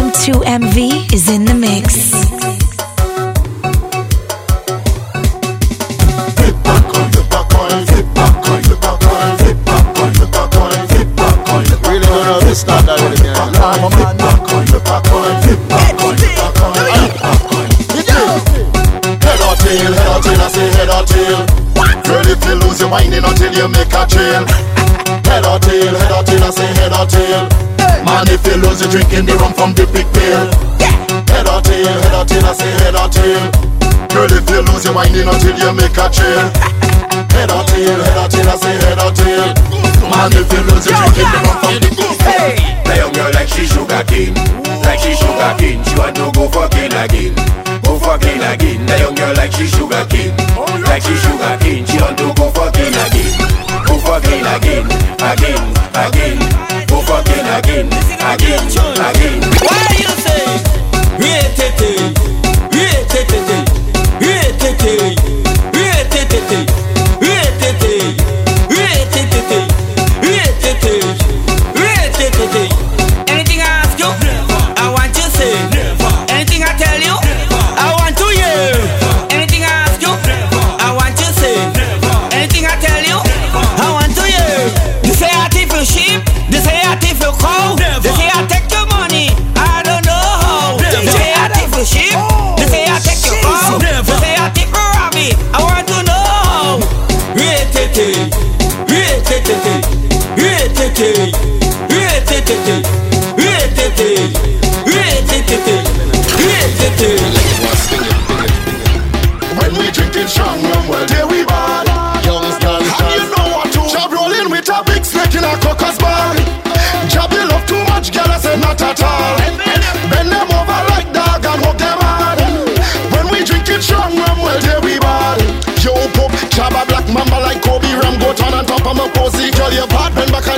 And 28.16 28.28
if 28.32 28.40
you 28.48 28.56
lose, 28.56 28.80
you're 28.80 28.88
drinking 28.88 29.28
the 29.28 29.36
rum 29.36 29.52
from 29.52 29.76
the 29.76 29.84
big 29.92 30.08
pail. 30.16 30.48
Head 31.28 31.44
or 31.52 31.60
tail, 31.60 31.84
head 31.84 32.16
or 32.16 32.24
tail, 32.24 32.48
I 32.48 32.52
say 32.56 32.72
head 32.80 32.96
or 32.96 33.12
tail. 33.12 33.44
Girl, 34.08 34.32
if 34.32 34.48
you 34.48 34.64
lose, 34.64 34.88
you're 34.88 34.96
whining 34.96 35.28
until 35.28 35.52
you 35.52 35.72
make 35.76 35.92
a 36.00 36.08
trail. 36.08 36.48
Head 37.36 37.52
or 37.52 37.60
tail, 37.68 38.00
head 38.00 38.16
or 38.16 38.28
tail, 38.32 38.48
I 38.48 38.56
say 38.56 38.72
head 38.80 39.00
or 39.04 39.12
tail. 39.12 39.52
Man, 40.08 40.32
if 40.32 40.48
you 40.48 40.64
lose, 40.64 40.88
you're 40.88 40.96
drinking 40.96 41.28
the 41.28 41.38
rum 41.44 41.56
from 41.60 41.76
the 41.76 41.88
big 41.92 42.16
pail. 42.24 42.56
Now 42.88 42.96
your 42.96 43.12
girl 43.12 43.30
like 43.36 43.52
she 43.52 43.68
sugar 43.68 44.02
cane, 44.08 44.32
like 44.80 45.00
she 45.04 45.12
sugar 45.12 45.52
cane. 45.60 45.84
She 45.84 45.94
want 46.00 46.16
to 46.16 46.32
go 46.32 46.48
fucking 46.48 46.96
again. 46.96 47.36
Go 47.84 48.00
fucking 48.00 48.40
again. 48.40 48.80
Now 48.88 48.96
your 48.96 49.12
girl 49.12 49.36
like 49.36 49.52
she 49.52 49.68
sugar 49.68 50.08
cane, 50.08 50.32
like 50.88 51.04
she 51.04 51.12
sugar 51.20 51.52
cane. 51.60 51.84
She 51.84 52.00
want 52.00 52.16
to 52.16 52.32
go 52.32 52.48
fucking 52.48 52.96
again. 52.96 53.65
Who 53.86 53.98
fucking 54.00 54.44
again, 54.46 54.86
again, 55.20 55.62
again. 55.94 56.38
Who 56.90 56.98
fucking 57.02 57.46
again, 57.58 57.86
again, 58.22 58.64
again. 59.10 59.40
Why 59.66 59.80
do 59.90 59.96
you 60.02 60.12
say? 60.24 60.44
We 61.18 61.26
ain't 61.26 61.54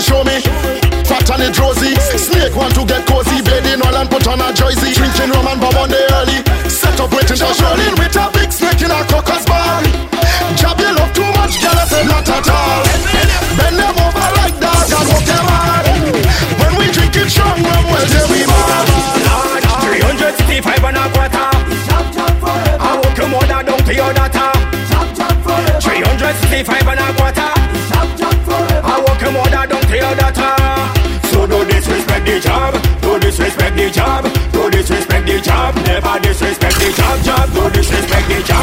show 0.09 0.25
me. 0.25 0.41
Fat 1.05 1.29
and 1.37 1.45
it 1.45 1.59
rosy. 1.61 1.93
Snake 2.17 2.57
want 2.57 2.75
to 2.75 2.83
get 2.89 3.05
cozy, 3.05 3.45
bathing 3.45 3.85
all 3.85 3.97
and 3.97 4.09
put 4.09 4.27
on 4.27 4.41
a 4.41 4.49
jersey. 4.57 4.97
Drinking 4.97 5.31
rum 5.37 5.47
and 5.53 5.61
bob 5.61 5.77
on 5.77 5.89
the 5.93 6.01
early. 6.17 6.41
Set 6.69 6.99
up 6.99 7.13
waiting, 7.13 7.37
just 7.37 7.61
rolling 7.61 7.95
with 8.01 8.17
a 8.17 8.25
big 8.33 8.51
snake 8.51 8.81
in 8.81 8.91
a 8.91 9.05
crocus 9.05 9.45
bar. 9.45 9.85
Job 10.57 10.81
you 10.81 10.93
love 10.97 11.13
too 11.13 11.29
much, 11.37 11.61
I 11.61 11.85
say 11.85 12.05
not 12.09 12.25
at 12.25 12.49
all. 12.49 12.83
Bend 13.61 13.77
them 13.77 13.97
over 14.01 14.29
like 14.41 14.57
dog 14.57 14.89
and 14.89 15.09
hook 15.13 15.25
them 15.29 15.45
hard. 15.45 15.85
When 16.57 16.73
we 16.81 16.87
drinking 16.89 17.29
strong 17.29 17.61
rum, 17.61 17.85
well, 17.93 18.07
there 18.09 18.29
we 18.33 18.41
bad. 18.49 18.89
365 19.85 20.89
and 20.89 20.97
a 20.97 21.05
quarter. 21.13 21.49
I 22.81 22.91
walk 22.97 23.17
your 23.17 23.29
mother 23.29 23.61
down 23.65 23.81
to 23.85 23.93
your 23.93 24.13
daughter. 24.17 24.49
365 25.85 26.89
and 26.89 27.01
a 27.01 27.09
quarter. 27.17 27.51
I 28.89 29.05
walk 29.05 29.21
your 29.21 29.33
mother 29.33 29.67
down 29.69 29.78
to 29.89 29.97
your 29.97 30.15
daughter. 30.17 30.55
So 31.29 31.47
don't 31.47 31.69
disrespect 31.69 32.27
the 32.27 32.41
job. 32.41 32.75
Don't 33.01 33.21
disrespect 33.21 33.77
the 33.77 33.91
job. 33.91 34.25
Don't 34.53 34.71
disrespect 34.73 35.27
the 35.27 35.41
job. 35.41 35.75
Never 35.87 36.19
disrespect 36.21 36.77
the 36.77 36.93
job. 36.93 37.25
Job. 37.25 37.55
Don't 37.55 37.73
disrespect 37.73 38.29
the 38.29 38.43
job. 38.43 38.58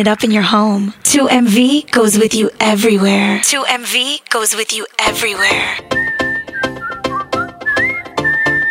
It 0.00 0.08
up 0.08 0.24
in 0.24 0.30
your 0.30 0.42
home. 0.42 0.94
2MV 1.04 1.90
goes 1.90 2.18
with 2.18 2.34
you 2.34 2.50
everywhere. 2.58 3.38
2MV 3.40 4.28
goes 4.30 4.56
with 4.56 4.72
you 4.72 4.86
everywhere. 4.98 5.76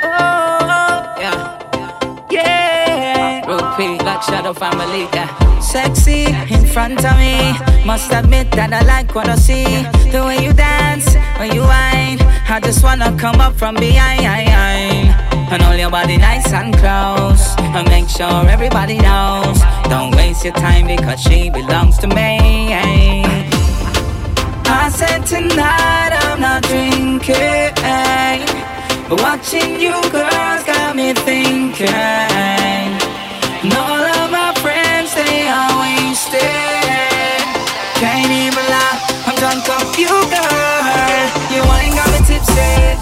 Oh, 0.03 1.15
yeah. 2.31 3.45
Road 3.47 3.77
P, 3.77 3.97
Black 3.99 4.23
Shadow 4.23 4.53
Family. 4.53 5.07
Yeah. 5.13 5.59
Sexy 5.59 6.25
in 6.25 6.65
front 6.65 7.05
of 7.05 7.15
me. 7.17 7.37
Must 7.85 8.11
admit 8.11 8.51
that 8.51 8.73
I 8.73 8.81
like 8.81 9.13
what 9.13 9.29
I 9.29 9.35
see. 9.35 9.65
The 10.11 10.23
way 10.25 10.43
you 10.43 10.53
dance, 10.53 11.13
when 11.37 11.53
you 11.53 11.61
whine. 11.61 12.19
I 12.49 12.59
just 12.59 12.83
wanna 12.83 13.15
come 13.17 13.39
up 13.39 13.55
from 13.55 13.75
behind. 13.75 14.25
And 15.51 15.61
hold 15.61 15.79
your 15.79 15.91
body 15.91 16.17
nice 16.17 16.51
and 16.51 16.75
close. 16.75 17.58
And 17.71 17.87
make 17.87 18.09
sure 18.09 18.49
everybody 18.49 18.97
knows. 18.97 19.61
Don't 19.83 20.15
waste 20.15 20.43
your 20.43 20.53
time 20.53 20.87
because 20.87 21.21
she 21.21 21.49
belongs 21.49 21.97
to 21.99 22.07
me. 22.07 22.73
I 24.65 24.89
said 24.89 25.25
tonight 25.25 26.11
I'm 26.25 26.41
not 26.41 26.63
drinking. 26.63 27.75
But 29.09 29.21
watching 29.21 29.79
you 29.79 29.93
girls 30.11 30.63
got 30.65 30.95
me 30.95 31.13
thinking. 31.13 31.87
And 33.61 33.73
all 33.73 34.03
of 34.17 34.31
my 34.31 34.53
friends, 34.61 35.13
they 35.13 35.47
are 35.47 35.73
wasted. 35.79 36.41
Can't 38.01 38.31
even 38.31 38.65
lie, 38.73 38.97
I'm 39.27 39.35
drunk 39.35 39.69
off 39.69 39.97
you, 39.97 40.09
girl. 40.09 41.29
You 41.53 41.61
ain't 41.77 41.95
got 41.95 42.09
me 42.13 42.19
tipsy. 42.25 42.97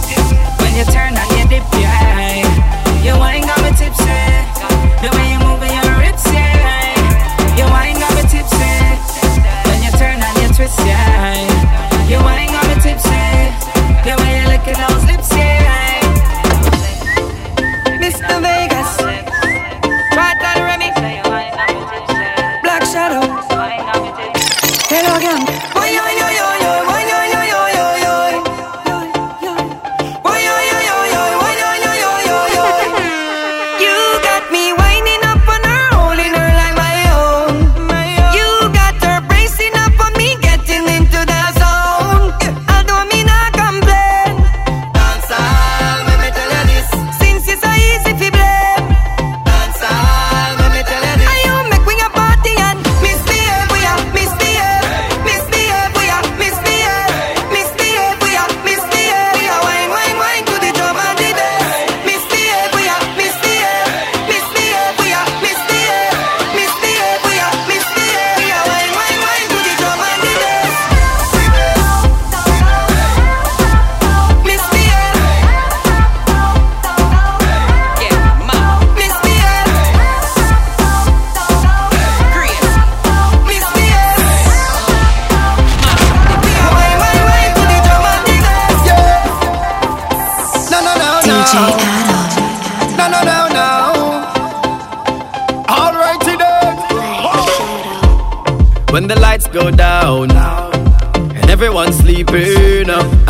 When 0.59 0.75
you 0.75 0.85
turn 0.91 1.15
on 1.15 1.37
your 1.37 1.47
dip, 1.47 1.63
yeah. 1.73 2.06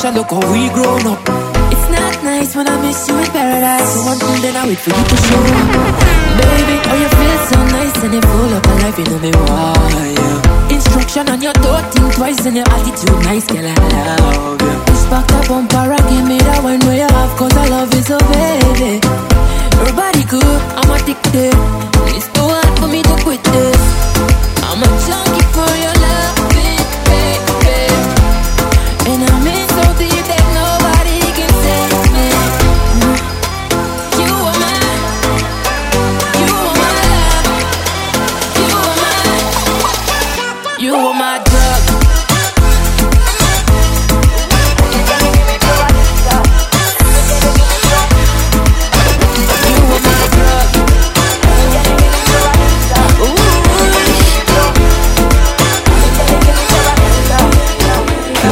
coulda 0.00 0.12
be 0.14 0.16
me 0.16 0.16
treasure, 0.16 0.16
look 0.16 0.30
how 0.30 0.52
we 0.52 0.68
grown 0.70 1.06
up. 1.06 1.20
It's 1.72 1.88
not 1.90 2.24
nice 2.24 2.56
when 2.56 2.68
I 2.68 2.80
miss 2.80 3.08
you 3.08 3.18
in 3.18 3.26
paradise. 3.26 3.94
So 3.94 4.04
one 4.04 4.18
thing 4.18 4.42
then 4.42 4.56
I 4.56 4.66
wait 4.66 4.78
for 4.78 4.90
you 4.90 5.04
to 5.04 5.16
show 5.16 5.40
up. 5.40 5.68
Baby, 6.40 6.76
oh 6.88 6.96
you 6.96 7.08
feel 7.08 7.38
so 7.48 7.58
nice 7.76 8.04
and 8.04 8.14
you 8.14 8.20
full 8.20 8.54
up 8.54 8.66
of 8.66 8.82
life, 8.82 8.98
you 8.98 9.04
know 9.04 9.18
me 9.18 9.30
why. 9.30 10.70
Instruction 10.70 11.28
on 11.28 11.40
your 11.40 11.52
don't 11.54 11.84
think 11.92 12.14
twice 12.14 12.46
and 12.46 12.56
your 12.56 12.68
attitude 12.68 13.24
nice, 13.24 13.46
girl 13.46 13.66
I 13.66 13.74
love 13.74 14.62
you. 14.62 14.74
Push 14.86 15.04
back 15.10 15.26
the 15.26 15.46
bumper 15.48 15.92
and 15.92 16.08
give 16.08 16.26
me 16.26 16.38
that 16.38 16.62
one 16.62 16.80
where 16.80 16.96
you 16.96 17.08
have, 17.08 17.36
cause 17.36 17.56
I 17.56 17.68
love 17.68 17.92
you 17.94 18.02
so 18.02 18.18
baby. 18.32 19.00
Your 19.84 19.94
body 19.94 20.24
good, 20.24 20.60
I'm 20.78 20.90
addicted. 20.96 21.89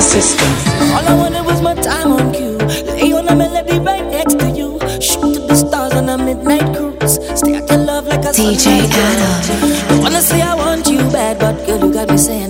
System. 0.01 0.49
All 0.95 1.07
I 1.07 1.15
wanted 1.15 1.45
was 1.45 1.61
my 1.61 1.75
time 1.75 2.13
on 2.13 2.33
cue. 2.33 2.59
Lay 2.87 3.13
on 3.13 3.29
a 3.29 3.35
melody 3.35 3.79
right 3.79 4.05
next 4.07 4.39
to 4.39 4.49
you. 4.51 4.79
Shoot 5.01 5.35
to 5.35 5.41
the 5.47 5.55
stars 5.57 5.93
on 5.95 6.09
a 6.09 6.17
midnight 6.19 6.77
cruise. 6.77 7.19
Stay 7.39 7.55
at 7.57 7.69
your 7.71 7.79
love 7.79 8.07
like 8.07 8.25
a 8.25 8.33
DJ 8.33 8.67
Adam. 8.91 10.01
Wanna 10.03 10.21
say 10.21 10.41
I 10.43 10.55
want 10.55 10.87
you 10.89 10.99
bad, 11.11 11.39
but 11.39 11.67
girl, 11.67 11.79
you 11.87 11.93
got 11.93 12.11
me 12.11 12.19
saying 12.19 12.48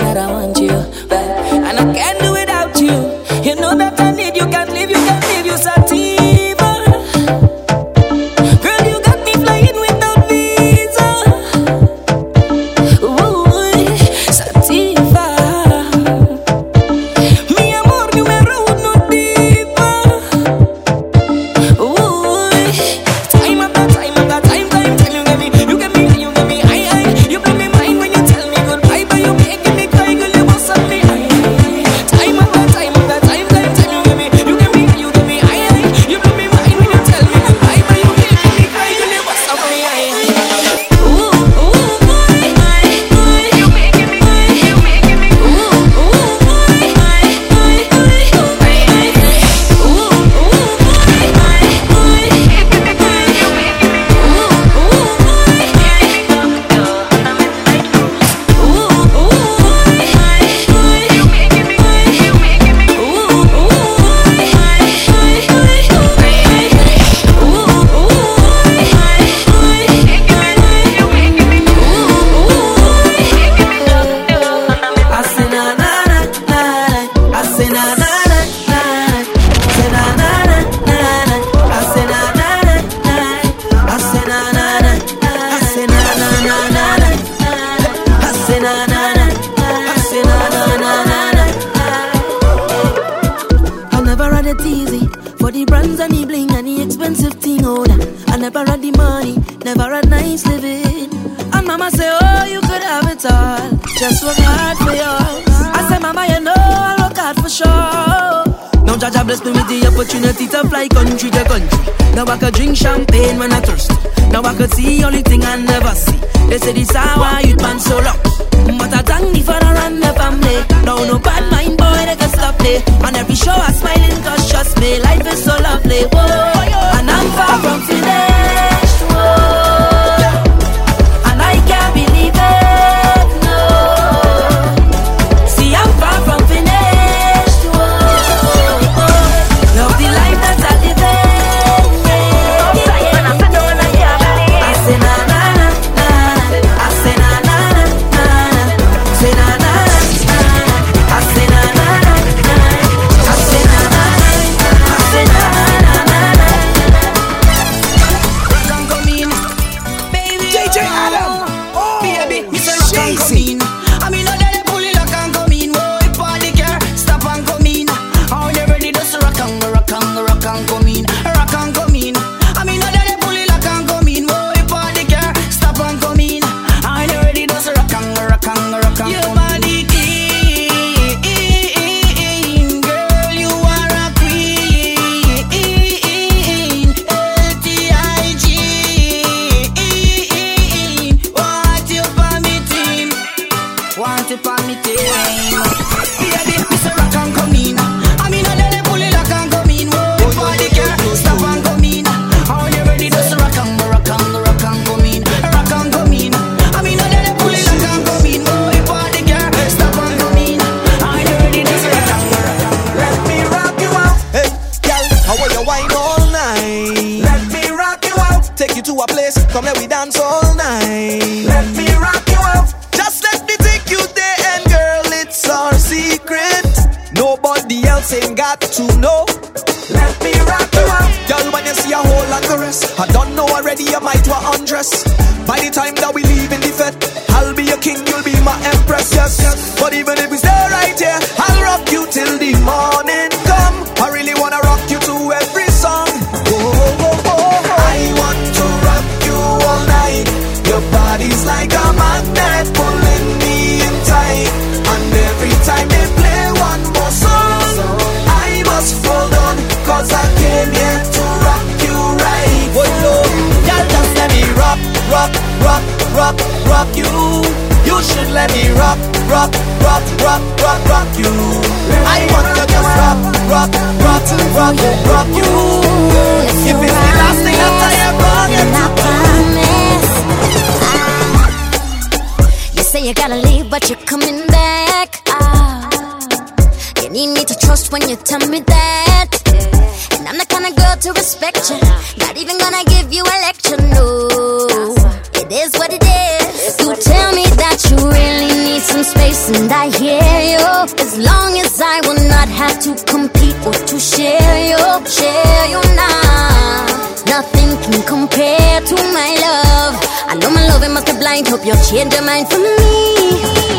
mine 312.38 312.46
for 312.46 312.58
me. 312.58 312.68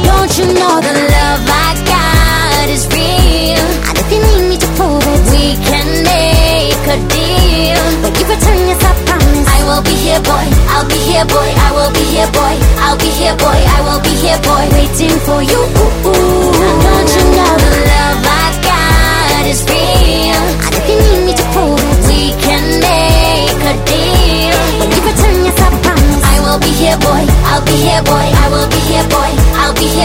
Don't 0.04 0.32
you 0.38 0.46
know 0.54 0.76
the 0.82 0.94
love 1.16 1.44
I 1.48 1.72
got 1.88 2.68
is 2.70 2.88
real? 2.92 3.64
And 3.88 3.96
if 3.98 4.08
you 4.12 4.20
need 4.20 4.50
me 4.50 4.58
to 4.58 4.68
prove 4.76 5.04
it. 5.04 5.24
We 5.32 5.56
can 5.64 5.88
make 6.04 6.84
a 6.88 6.98
deal. 7.08 7.84
But 8.02 8.12
you 8.20 8.26
return 8.28 8.60
yes, 8.68 8.84
I 8.84 8.92
promise. 9.08 9.48
I 9.48 9.60
will 9.68 9.84
be 9.84 9.96
here, 9.96 10.22
boy. 10.22 10.46
I'll 10.74 10.88
be 10.88 11.00
here, 11.10 11.26
boy. 11.26 11.50
I 11.68 11.70
will 11.72 11.92
be 11.94 12.04
here, 12.04 12.30
boy. 12.32 12.56
I'll 12.84 12.98
be 12.98 13.10
here, 13.20 13.36
boy. 13.38 13.60
I 13.76 13.80
will 13.88 14.02
be 14.02 14.14
here, 14.24 14.40
boy. 14.44 14.66
Waiting 14.76 15.18
for 15.24 15.42
you. 15.42 15.60
Ooh, 15.60 16.10
ooh. 16.10 16.52
Don't 16.84 17.10
you 17.16 17.24
know 17.38 17.54
the 17.64 17.72
love 17.92 18.24
I 18.28 18.48
got 18.68 19.44
is 19.48 19.64
real? 19.70 20.44
And 20.66 20.74
if 20.76 20.86
you 20.90 20.98
need 21.08 21.22
me 21.28 21.34
to 21.40 21.46
prove 21.56 21.80
it. 21.80 22.00
We 22.10 22.36
can 22.44 22.64
make 22.84 23.62
a 23.72 23.76
deal. 23.88 24.60
But 24.80 24.88
you 24.92 25.02
return 25.08 25.38
yes, 25.48 25.60
I 25.64 25.70
promise. 25.84 26.24
I 26.34 26.36
will 26.44 26.60
be 26.60 26.72
here, 26.76 26.98
boy. 27.00 27.24
I'll 27.48 27.64
be 27.64 27.78
here, 27.88 28.04
boy 28.04 28.39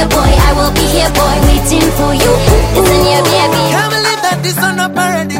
here, 0.04 0.10
boy. 0.10 0.32
I 0.48 0.52
will 0.56 0.72
be 0.72 0.86
here, 0.86 1.10
boy, 1.10 1.36
waiting 1.48 1.90
for 1.96 2.12
you. 2.14 2.32
It's 2.76 2.90
in 2.90 3.04
your 3.08 3.22
baby. 3.24 3.62
Can't 3.72 3.90
believe 3.90 4.22
that 4.22 4.40
this 4.42 4.56
is 4.56 4.76
not 4.76 4.94
parody, 4.94 5.36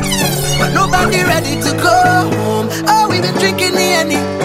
but 0.59 0.73
nobody 0.73 1.23
ready 1.25 1.61
to 1.61 1.71
go 1.77 2.31
home. 2.37 2.69
Oh, 2.89 3.09
we've 3.11 3.23
been 3.23 3.35
drinking 3.39 3.75
the 3.75 3.87
any. 4.01 4.44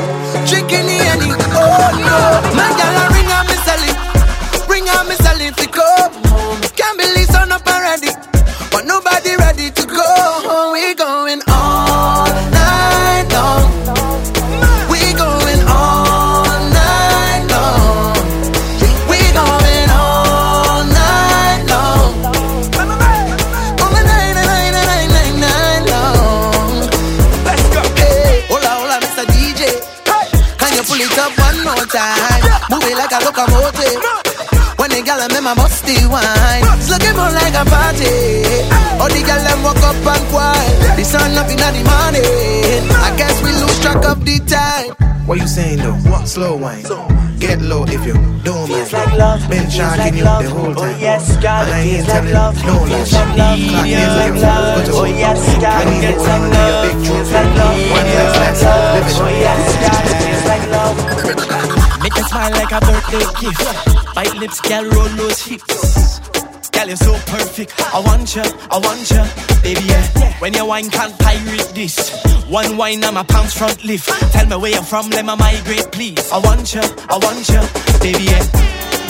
Camarote. 33.40 33.88
When 34.76 34.90
the 34.90 35.02
gal 35.02 35.26
them 35.30 35.48
a 35.48 35.56
musty 35.56 35.96
wine, 36.12 36.64
it's 36.76 36.90
looking 36.92 37.16
more 37.16 37.32
like 37.32 37.56
a 37.56 37.64
party. 37.64 38.44
All 39.00 39.08
the 39.08 39.24
gal 39.26 39.40
them 39.48 39.64
walk 39.64 39.80
up 39.80 39.96
and 39.96 40.28
quiet. 40.28 40.98
The 40.98 41.06
sun 41.06 41.38
up 41.38 41.48
in 41.48 41.56
the 41.56 41.72
morning. 41.88 42.84
I 43.00 43.16
guess 43.16 43.42
we 43.42 43.52
lose 43.52 43.80
track 43.80 44.04
of 44.04 44.26
the 44.26 44.40
time. 44.44 44.92
What 45.26 45.40
you 45.40 45.48
saying 45.48 45.78
though? 45.78 45.96
What 46.12 46.28
slow 46.28 46.58
wine? 46.58 46.84
Get 47.40 47.62
low 47.62 47.84
if 47.88 48.06
you 48.06 48.14
don't 48.44 48.70
mind. 48.70 48.92
like 48.94 49.14
love, 49.18 49.40
Been 49.50 49.62
feels 49.64 49.74
sharking 49.74 50.04
like 50.04 50.14
you 50.16 50.24
love. 50.26 50.44
the 50.44 50.50
whole 50.50 50.72
Oh 50.72 50.74
time. 50.76 51.00
yes, 51.00 51.38
God, 51.38 51.68
and 51.68 51.74
I 51.74 51.80
ain't 51.80 51.90
feels 51.96 52.08
like 52.08 52.16
telling 52.20 52.34
love, 52.34 52.56
no 52.66 52.74
feels 52.86 52.92
lies. 52.92 53.14
like 53.14 53.38
love, 53.38 53.60
Clock 53.70 53.88
feels 53.88 54.04
is 54.04 54.16
like 54.20 54.36
love. 54.44 54.86
for 54.86 54.92
Oh 55.00 55.06
yes, 55.06 55.40
God, 55.64 55.64
I 55.80 55.86
need 55.90 56.04
it 56.04 56.20
feels 56.20 56.28
one 56.28 56.44
like 56.44 56.60
your 56.60 56.70
love, 56.70 56.84
big 56.84 56.98
feels 57.00 57.30
truth. 57.30 57.32
like 57.32 57.52
love, 57.56 57.78
One 57.96 58.08
feels 58.12 58.36
less, 58.36 58.36
like 58.36 58.60
less, 58.60 58.64
love. 58.64 58.94
living. 58.94 59.18
Oh 59.24 59.32
yes, 59.40 59.64
God, 59.80 60.04
feels 60.20 60.46
like 60.52 60.66
love. 60.76 60.98
Make 62.04 62.16
me 62.16 62.24
smile 62.28 62.52
like 62.52 62.72
a 62.76 62.80
birthday 62.84 63.26
gift. 63.40 64.16
Bite 64.16 64.36
lips, 64.36 64.60
girl, 64.62 64.84
roll 64.92 65.10
those 65.16 65.40
hips. 65.42 66.20
Girl, 66.80 66.88
you're 66.88 66.96
so 66.96 67.14
perfect. 67.26 67.74
I 67.94 68.00
want 68.00 68.38
you, 68.38 68.42
I 68.72 68.78
want 68.78 69.12
you, 69.12 69.22
baby. 69.62 69.82
Yeah. 69.86 70.34
When 70.40 70.54
you 70.54 70.66
wine, 70.66 70.90
can't 70.90 71.12
pirate 71.20 71.72
this. 71.76 72.24
One 72.48 72.78
wine, 72.78 73.04
I'm 73.04 73.18
a 73.18 73.24
pounds 73.26 73.54
front 73.54 73.84
lift. 73.84 74.08
Tell 74.32 74.46
me 74.48 74.56
where 74.56 74.72
you're 74.72 74.84
from, 74.84 75.10
let 75.10 75.26
me 75.26 75.36
migrate, 75.36 75.92
please. 75.92 76.32
I 76.32 76.38
want 76.38 76.74
you, 76.74 76.80
I 76.82 77.18
want 77.18 77.50
you, 77.50 77.60
baby. 78.00 78.24
Yeah. 78.24 78.46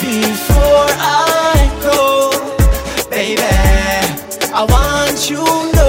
Before 0.02 0.90
I 0.98 1.70
go, 1.86 3.08
baby, 3.08 3.40
I 4.52 4.66
want 4.68 5.30
you 5.30 5.79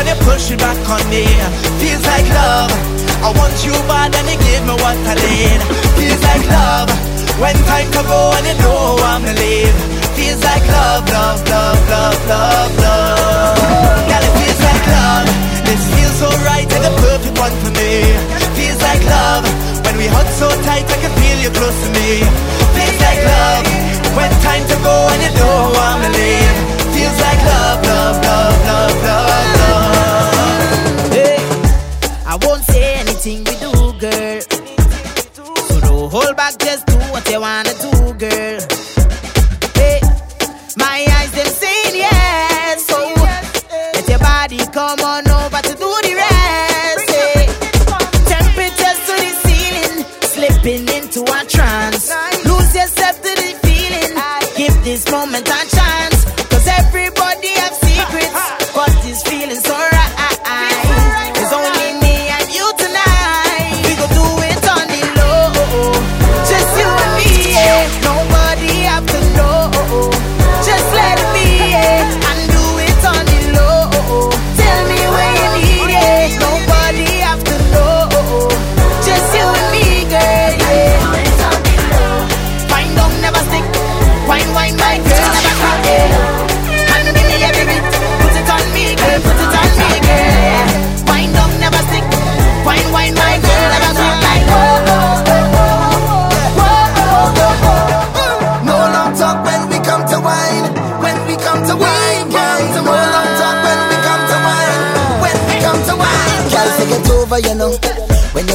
and 0.00 0.08
you 0.08 0.16
push 0.24 0.50
it 0.50 0.58
back 0.58 0.80
on 0.88 1.02
me. 1.12 1.28
Feels 1.76 2.04
like 2.08 2.24
love. 2.32 2.72
I 3.20 3.28
want 3.36 3.52
you 3.60 3.76
bad 3.84 4.16
and 4.16 4.28
you 4.32 4.38
give 4.40 4.64
me 4.64 4.74
what 4.80 4.96
I 5.04 5.14
need. 5.20 5.60
Feels 6.00 6.22
like 6.24 6.44
love 6.48 6.88
when 7.36 7.56
time 7.68 7.88
to 7.92 8.02
go 8.08 8.20
and 8.32 8.46
you 8.48 8.56
know 8.64 8.96
I'm 8.96 9.20
gonna 9.20 9.36
leave. 9.36 9.76
Feels 10.16 10.40
like 10.40 10.64
love, 10.72 11.04
love, 11.04 11.40
love, 11.52 11.80
love, 11.92 12.20
love, 12.32 12.72
love. 12.80 14.00
Girl, 14.08 14.24
it 14.24 14.34
feels 14.40 14.60
like 14.64 14.84
love. 14.88 15.28
This 15.68 15.82
feels 15.92 16.16
so 16.16 16.28
right 16.48 16.64
and 16.64 16.84
the 16.88 16.94
perfect 17.04 17.36
one 17.36 17.54
for 17.60 17.72
me. 17.76 17.92
Feels 18.56 18.80
like 18.80 19.04
love 19.04 19.44
when 19.84 19.94
we 20.00 20.06
hug 20.08 20.28
so 20.40 20.48
tight 20.64 20.88
I 20.88 20.96
can 20.96 21.12
feel 21.20 21.38
you 21.44 21.52
close 21.52 21.76
to 21.76 21.88
me. 21.92 22.24
Feels 22.72 22.98
like 23.04 23.20
love 23.20 23.64
when 24.16 24.32
time 24.48 24.64
to 24.64 24.76
go 24.80 24.96
and 25.12 25.20
you 25.28 25.32
know 25.36 25.76
I'm 25.76 26.00
gonna 26.00 26.16
leave. 26.16 26.56
Feels 26.96 27.18
like 27.20 27.40
love, 27.52 27.78
love, 27.84 28.16
love, 28.24 28.56
love, 28.64 28.96
love, 29.04 29.44
love. 29.60 29.79
I 32.32 32.36
won't 32.42 32.62
say 32.62 32.94
anything 32.94 33.38
we 33.38 33.54
do, 33.58 33.72
girl. 33.98 34.40
So 35.66 35.80
don't 35.80 36.10
hold 36.12 36.36
back, 36.36 36.56
just 36.58 36.86
do 36.86 36.94
what 37.10 37.28
you 37.28 37.40
wanna 37.40 37.74
do, 37.74 37.90
girl. 38.22 38.60
Hey, 39.74 39.98
my 40.76 41.04
eyes 41.18 41.32
them 41.32 41.50
saying 41.60 41.96
yes, 41.96 42.86
so 42.86 42.98
let 43.94 44.08
your 44.08 44.20
body 44.20 44.58
come 44.70 45.00
on 45.00 45.28
over 45.28 45.60
to 45.60 45.74
do 45.74 45.90
the 46.06 46.14
rest. 46.22 47.10
Hey, 47.10 47.46
temperatures 48.30 49.00
to 49.08 49.14
the 49.24 49.32
ceiling, 49.42 50.04
slipping 50.22 50.86
into 50.98 51.22
a 51.22 51.44
trance. 51.46 52.12
Lose 52.46 52.72
yourself 52.76 53.16
to 53.26 53.32
the 53.42 53.50
feeling, 53.66 54.14
give 54.56 54.84
this 54.84 55.10
moment 55.10 55.49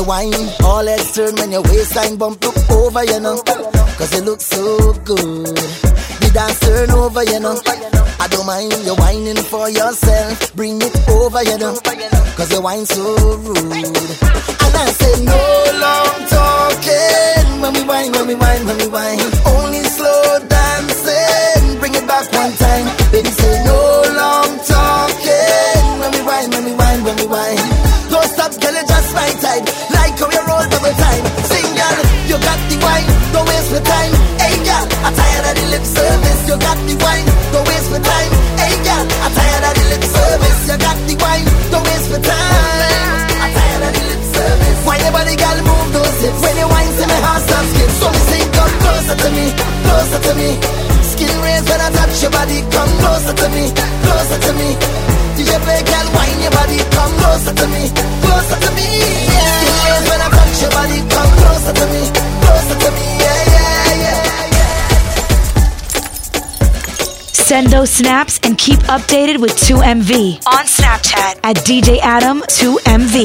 Whine, 0.06 0.34
all 0.64 0.86
heads 0.86 1.16
turn 1.16 1.34
when 1.36 1.52
your 1.52 1.64
waistline 1.64 2.18
bump 2.18 2.44
look 2.44 2.56
over, 2.70 3.04
you 3.04 3.20
know. 3.20 3.42
Cause 3.98 4.14
you 4.14 4.22
look 4.22 4.40
so 4.40 4.94
good. 5.04 5.48
The 5.48 6.32
dance 6.32 6.60
turn 6.60 6.92
over, 6.92 7.24
you 7.24 7.40
know. 7.40 7.60
I 8.20 8.28
don't 8.28 8.46
mind 8.46 8.74
you 8.86 8.94
whining 8.96 9.38
for 9.38 9.68
yourself. 9.70 10.54
Bring 10.56 10.80
it 10.82 11.10
over, 11.10 11.42
you 11.44 11.58
know. 11.58 11.76
Cause 12.38 12.52
you 12.52 12.62
whine 12.62 12.86
so 12.86 13.02
rude. 13.38 13.58
And 13.58 14.76
I 14.78 14.86
say 14.94 15.24
no 15.26 15.42
long 15.82 16.18
talking. 16.30 17.62
When 17.62 17.74
we 17.74 17.84
whine, 17.90 18.12
when 18.12 18.28
we 18.28 18.36
whine, 18.36 18.66
when 18.68 18.78
we 18.78 18.88
whine. 18.88 19.20
Only 19.58 19.84
slow 19.90 20.40
dancing. 20.48 21.80
Bring 21.80 21.96
it 21.96 22.06
back 22.06 22.32
one 22.32 22.54
time. 22.54 22.86
Baby, 23.12 23.30
say 23.30 23.64
no 23.66 24.05
waste 33.66 33.84
my 33.84 33.90
time. 33.90 34.14
Hey, 34.38 34.58
girl, 34.64 34.86
I'm 35.06 35.14
tired 35.14 35.46
of 35.50 35.56
the 35.56 35.66
lip 35.74 35.86
service. 35.86 36.42
You 36.48 36.56
got 36.58 36.78
the 36.86 36.96
wine. 37.02 37.28
Don't 37.52 37.68
waste 37.68 37.90
my 37.92 38.00
time. 38.00 38.32
Hey, 38.62 38.76
girl, 38.84 39.06
I'm 39.26 39.34
tired 39.34 39.64
of 39.66 39.74
the 39.74 39.86
lip 39.90 40.04
service. 40.04 40.60
You 40.70 40.78
got 40.78 40.98
the 41.08 41.16
wine. 41.18 41.48
Don't 41.72 41.86
waste 41.86 42.10
my 42.12 42.20
time. 42.22 43.32
I'm 43.42 43.52
tired 43.54 43.84
of 43.88 43.92
the 43.96 44.04
lip 44.06 44.24
service. 44.38 44.80
Why 44.86 44.98
nobody 45.02 45.36
girl 45.36 45.58
move 45.66 45.90
those 45.94 46.18
hips? 46.22 46.42
When 46.42 46.56
you 46.58 46.68
wine, 46.70 46.92
see 46.94 47.08
my 47.10 47.20
heart 47.26 47.42
start 47.42 47.66
skip. 47.74 47.90
So 47.90 48.08
me 48.14 48.22
say, 48.30 48.44
come 48.54 48.74
closer 48.86 49.16
to 49.24 49.30
me, 49.34 49.46
closer 49.86 50.20
to 50.30 50.34
me. 50.38 50.50
Skin 51.02 51.36
raised 51.42 51.68
when 51.70 51.82
I 51.82 51.90
touch 51.90 52.22
your 52.22 52.32
body. 52.32 52.60
Come 52.70 52.92
closer 53.02 53.34
to 53.34 53.48
me, 53.50 53.64
closer 54.06 54.40
to 54.46 54.52
me. 54.60 55.15
DJ 55.36 55.52
play, 55.64 55.84
girl, 55.84 56.08
wine 56.16 56.40
your 56.42 56.52
body. 56.52 56.80
Come 56.96 57.12
closer 57.20 57.54
to 57.54 57.68
me, 57.68 57.92
closer 58.24 58.60
to 58.66 58.70
me. 58.72 58.88
Yeah. 59.28 59.60
Skin 59.60 59.76
raised 59.84 60.08
when 60.10 60.22
I 60.22 60.30
touch 60.32 60.62
your 60.64 60.72
body. 60.72 61.00
Come 61.12 61.32
closer 61.44 61.74
to 61.76 61.86
me, 61.92 62.02
closer 62.46 62.78
to 62.80 62.90
me. 62.96 63.08
Yeah, 63.20 63.42
yeah, 63.56 64.04
yeah, 64.04 64.56
yeah. 64.56 64.80
Send 67.34 67.68
those 67.68 67.90
snaps 67.92 68.40
and 68.44 68.58
keep 68.58 68.80
updated 68.88 69.40
with 69.42 69.52
2MV 69.58 70.46
on 70.48 70.66
Snapchat 70.66 71.40
at 71.44 71.58
DJ 71.68 72.00
Adam 72.00 72.42
2MV. 72.48 73.18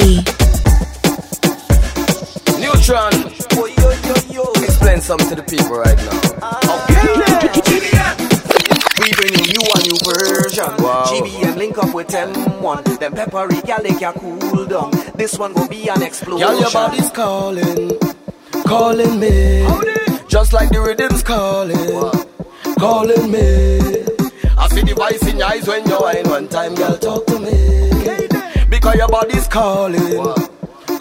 Nutron. 2.59 3.13
Explain 4.63 4.99
something 5.01 5.29
to 5.29 5.35
the 5.35 5.43
people 5.43 5.77
right 5.77 5.97
now. 5.97 6.19
Okay. 6.75 7.07
We 9.01 9.09
bringing 9.13 9.45
you 9.49 9.61
a 9.61 9.79
new 9.81 9.97
version. 10.51 10.83
Wow. 10.83 11.03
GBM 11.05 11.55
link 11.57 11.77
up 11.77 11.93
with 11.93 12.07
M1. 12.07 12.99
Them 12.99 13.13
peppery 13.13 13.61
gal 13.61 13.81
they 13.81 13.93
can 13.93 14.13
cool 14.13 14.65
down. 14.65 14.91
This 15.15 15.37
one 15.37 15.53
will 15.53 15.67
be 15.67 15.87
an 15.89 16.01
explosion. 16.01 16.47
Girl, 16.47 16.59
your 16.59 16.71
body's 16.71 17.09
calling, 17.11 17.91
calling 18.65 19.19
me. 19.19 19.65
Just 20.27 20.53
like 20.53 20.69
the 20.69 20.79
rhythm's 20.79 21.23
calling, 21.23 22.75
calling 22.77 23.31
me. 23.31 23.79
I 24.57 24.67
see 24.69 24.81
the 24.81 24.93
voice 24.95 25.27
in 25.27 25.37
your 25.39 25.47
eyes 25.47 25.67
when 25.67 25.85
you 25.87 25.95
whine 25.95 26.29
one 26.29 26.47
time, 26.47 26.75
girl, 26.75 26.97
talk 26.97 27.25
to 27.27 27.39
me. 27.39 28.65
Because 28.69 28.95
your 28.95 29.07
body's 29.09 29.47
calling, 29.47 30.23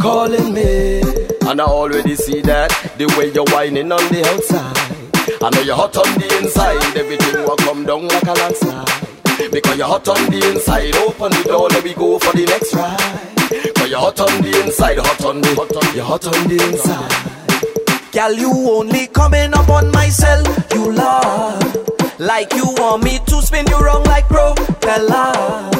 calling 0.00 0.52
me. 0.54 1.02
And 1.46 1.60
I 1.60 1.64
already 1.64 2.16
see 2.16 2.40
that, 2.42 2.70
the 2.96 3.06
way 3.18 3.32
you're 3.32 3.44
whining 3.52 3.92
on 3.92 4.12
the 4.12 4.24
outside. 4.26 5.42
I 5.42 5.50
know 5.50 5.62
you're 5.62 5.76
hot 5.76 5.96
on 5.96 6.18
the 6.18 6.38
inside, 6.38 6.96
everything 6.96 7.44
will 7.44 7.56
come 7.56 7.86
down 7.86 8.08
like 8.08 8.24
a 8.24 8.32
landslide. 8.32 9.09
Because 9.50 9.76
you're 9.76 9.86
hot 9.86 10.06
on 10.08 10.30
the 10.30 10.50
inside, 10.50 10.94
open 10.96 11.32
the 11.32 11.42
door, 11.48 11.68
let 11.68 11.84
me 11.84 11.92
go 11.94 12.18
for 12.20 12.32
the 12.36 12.46
next 12.46 12.72
ride. 12.74 13.74
Cause 13.74 13.90
you're 13.90 13.98
hot 13.98 14.20
on 14.20 14.42
the 14.42 14.62
inside, 14.62 14.98
hot 14.98 15.24
on 15.24 15.40
the, 15.40 15.54
hot 15.54 15.74
on, 15.74 15.96
you're 15.96 16.04
hot 16.04 16.26
on 16.26 16.48
the 16.48 16.58
inside. 16.68 18.12
Gal, 18.12 18.32
you 18.32 18.50
only 18.70 19.08
coming 19.08 19.52
up 19.54 19.68
on 19.68 19.90
my 19.90 20.08
cell, 20.08 20.42
you 20.72 20.92
love. 20.92 22.20
Like 22.20 22.52
you 22.54 22.64
want 22.76 23.02
me 23.02 23.18
to 23.26 23.42
spin 23.42 23.66
you 23.66 23.78
wrong 23.78 24.04
like 24.04 24.28
bro. 24.28 24.54
Bella. 24.80 25.70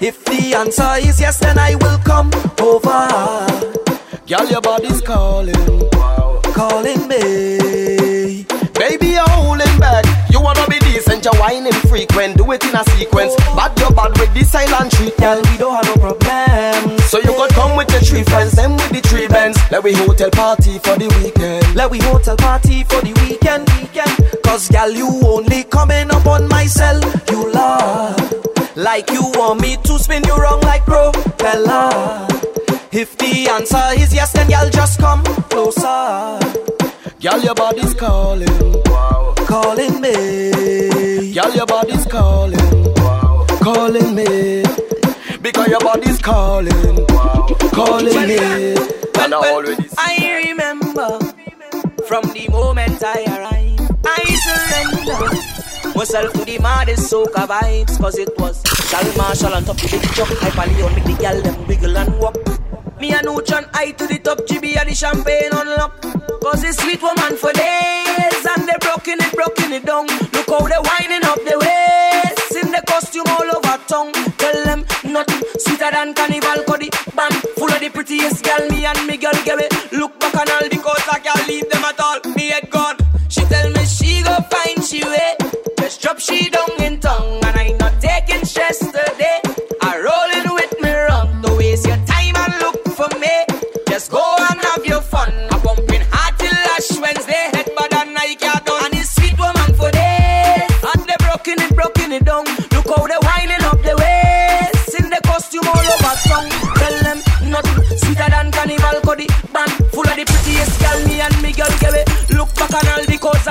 If 0.00 0.24
the 0.24 0.54
answer 0.56 0.94
is 0.98 1.20
yes, 1.20 1.38
then 1.38 1.58
I 1.58 1.76
will 1.76 1.98
come 1.98 2.30
over. 2.60 3.06
Girl, 4.26 4.48
your 4.48 4.60
body's 4.60 5.00
calling, 5.00 5.90
calling 6.54 7.06
me. 7.06 8.44
Baby, 8.74 9.08
you're 9.08 9.28
holding 9.30 9.78
back. 9.78 10.04
You 10.30 10.40
wanna 10.40 10.66
be 10.68 10.83
decent, 11.04 11.24
you're 11.24 11.40
whining 11.40 11.72
frequent. 11.88 12.36
Do 12.36 12.50
it 12.52 12.64
in 12.64 12.74
a 12.74 12.84
sequence. 12.90 13.34
But 13.54 13.78
you're 13.78 13.92
bad 13.92 14.18
with 14.18 14.32
the 14.34 14.44
silent 14.44 14.92
treatment. 14.92 15.48
we 15.50 15.56
don't 15.56 15.74
have 15.74 15.86
no 15.86 15.94
problem. 16.00 16.98
So 17.00 17.18
you 17.18 17.32
could 17.34 17.50
come 17.50 17.76
with 17.76 17.90
your 17.90 18.00
three 18.00 18.22
friends, 18.24 18.52
them 18.52 18.72
with 18.72 18.90
the 18.90 19.00
three 19.00 19.28
bands. 19.28 19.58
Let 19.70 19.82
we 19.82 19.92
hotel 19.94 20.30
party 20.30 20.78
for 20.78 20.96
the 20.96 21.08
weekend. 21.22 21.74
Let 21.74 21.90
we 21.90 21.98
hotel 22.00 22.36
party 22.36 22.84
for 22.84 23.00
the 23.00 23.12
weekend, 23.22 23.68
weekend. 23.80 24.42
Cause 24.44 24.68
gal, 24.68 24.90
you 24.90 25.08
only 25.24 25.64
coming 25.64 26.10
up 26.10 26.26
on 26.26 26.48
myself. 26.48 27.04
You 27.30 27.52
love. 27.52 28.16
Like 28.76 29.10
you 29.10 29.22
want 29.34 29.60
me 29.60 29.76
to 29.76 29.98
spin 29.98 30.24
you 30.24 30.36
wrong 30.36 30.60
like 30.62 30.84
propeller. 30.84 32.26
If 32.92 33.16
the 33.18 33.48
answer 33.50 34.00
is 34.00 34.14
yes, 34.14 34.32
then 34.32 34.48
gal, 34.48 34.70
just 34.70 34.98
come 35.00 35.24
closer. 35.50 36.38
Girl, 37.20 37.40
your 37.40 37.54
body's 37.54 37.92
calling, 37.94 38.82
calling 39.46 40.00
me. 40.00 41.32
Girl, 41.34 41.54
your 41.54 41.66
body's 41.66 42.06
calling, 42.06 42.94
calling 43.62 44.14
me. 44.14 44.62
Because 45.42 45.68
your 45.68 45.80
body's 45.80 46.20
calling, 46.22 47.06
calling 47.72 48.26
me. 48.26 48.38
And 49.20 49.34
I 49.34 49.52
already 49.52 49.86
I 49.98 50.44
remember 50.46 51.18
from 52.06 52.24
the 52.32 52.48
moment 52.50 53.02
I 53.04 53.24
arrived, 53.26 53.82
I 54.06 54.24
surrender 54.46 55.94
myself 55.96 56.32
to 56.32 56.44
the 56.44 56.58
maddest 56.58 57.12
soca 57.12 57.46
vibes. 57.46 57.98
Cause 57.98 58.16
it 58.18 58.30
was 58.38 58.62
Charles 58.90 59.16
Marshall 59.18 59.52
on 59.54 59.64
top 59.64 59.76
of 59.76 59.90
the 59.90 59.98
big 59.98 60.08
truck. 60.10 60.28
Hyper 60.28 60.72
Leon 60.72 60.94
make 60.94 61.04
the 61.04 61.16
gal 61.20 61.42
them 61.42 61.66
wiggle 61.66 61.98
and 61.98 62.18
walk. 62.18 62.36
Me 63.04 63.12
and 63.12 63.26
Uchan 63.26 63.68
I 63.74 63.90
to 64.00 64.06
the 64.06 64.18
top, 64.18 64.38
GB 64.48 64.80
and 64.80 64.88
the 64.88 64.94
champagne 64.94 65.52
unlock. 65.52 66.00
Cause 66.40 66.64
it's 66.64 66.80
sweet 66.80 67.02
woman 67.02 67.36
for 67.36 67.52
days. 67.52 68.40
And 68.48 68.64
they 68.64 68.80
broken 68.80 69.20
it, 69.20 69.28
broken 69.36 69.76
it 69.76 69.84
down. 69.84 70.08
Look 70.32 70.48
how 70.48 70.64
they 70.64 70.80
winding 70.80 71.20
up 71.28 71.36
the 71.44 71.52
waist. 71.60 72.56
In 72.56 72.72
the 72.72 72.80
costume 72.88 73.28
all 73.28 73.44
over 73.44 73.76
tongue. 73.84 74.16
Tell 74.40 74.56
them 74.64 74.88
nothing 75.04 75.44
sweeter 75.60 75.92
than 75.92 76.16
carnival. 76.16 76.64
The 76.64 76.88
band 77.12 77.36
full 77.60 77.68
of 77.68 77.80
the 77.84 77.90
prettiest 77.92 78.42
gal. 78.42 78.64
Me 78.72 78.86
and 78.86 79.06
me 79.06 79.18
girl 79.18 79.36
give 79.44 79.60
it. 79.60 79.68
Look 79.92 80.18
back 80.18 80.40
on 80.40 80.48
all 80.48 80.64
the 80.64 80.72
because 80.72 81.04
I 81.12 81.18
can't 81.20 81.44
leave 81.46 81.68
them 81.68 81.84
at 81.84 82.00
all. 82.00 82.24
Me 82.32 82.56
head 82.56 82.70
gone. 82.70 82.96
She 83.28 83.44
tell 83.52 83.68
me 83.68 83.84
she 83.84 84.24
go 84.24 84.32
find 84.48 84.80
she 84.80 85.04
way. 85.04 85.36
Just 85.76 86.00
drop 86.00 86.18
she 86.18 86.48
down 86.48 86.72
in 86.80 87.00
tongue. 87.00 87.44
And 87.44 87.52
I 87.52 87.76
not 87.76 88.00
taking 88.00 88.48
stress 88.48 88.78
today. 88.80 89.44
I 89.84 90.00
rolling 90.00 90.13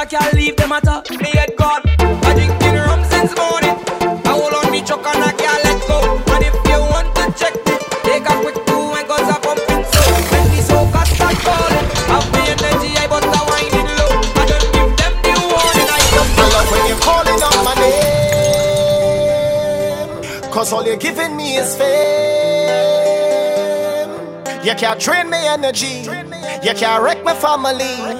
I 0.03 0.05
can't 0.05 0.33
leave 0.33 0.57
them 0.57 0.73
at 0.73 0.85
all. 0.85 1.01
Me 1.15 1.31
head 1.31 1.55
gone. 1.55 1.79
I 2.27 2.35
drinking 2.35 2.75
rum 2.75 3.05
since 3.07 3.31
morning. 3.39 3.71
I 4.27 4.35
hold 4.35 4.51
on 4.51 4.67
the 4.67 4.83
truck 4.83 4.99
and 5.07 5.23
I 5.23 5.31
can't 5.31 5.63
let 5.63 5.79
go. 5.87 6.19
And 6.27 6.43
if 6.43 6.51
you 6.67 6.75
want 6.91 7.07
to 7.15 7.31
check 7.39 7.55
it, 7.55 7.79
take 8.03 8.27
a 8.27 8.35
quick 8.43 8.59
two 8.67 8.83
and 8.99 9.07
cause 9.07 9.23
I 9.23 9.39
pumping 9.39 9.87
so. 9.87 10.03
When 10.27 10.43
the 10.51 10.59
soca 10.59 11.07
start 11.07 11.39
calling, 11.39 11.87
have 12.11 12.27
the 12.35 12.43
energy, 12.51 12.91
I 12.99 13.07
but 13.07 13.23
I 13.23 13.47
winding 13.47 13.87
low. 13.95 14.11
I 14.35 14.43
don't 14.43 14.67
give 14.75 14.91
them 14.99 15.15
the 15.23 15.39
warning, 15.39 15.87
I 15.87 15.95
just 16.11 16.35
I 16.35 16.51
love 16.51 16.67
when 16.67 16.83
you're 16.91 16.99
calling 16.99 17.39
out 17.39 17.63
my 17.63 17.71
name. 20.43 20.51
Cause 20.51 20.75
all 20.75 20.83
you're 20.83 20.99
giving 20.99 21.31
me 21.37 21.55
is 21.55 21.79
fame. 21.79 22.03
You 24.67 24.75
can't 24.75 24.99
drain 24.99 25.29
me 25.29 25.47
energy. 25.47 26.11
You 26.59 26.73
can't 26.75 27.01
wreck 27.01 27.23
my 27.23 27.33
family. 27.33 28.12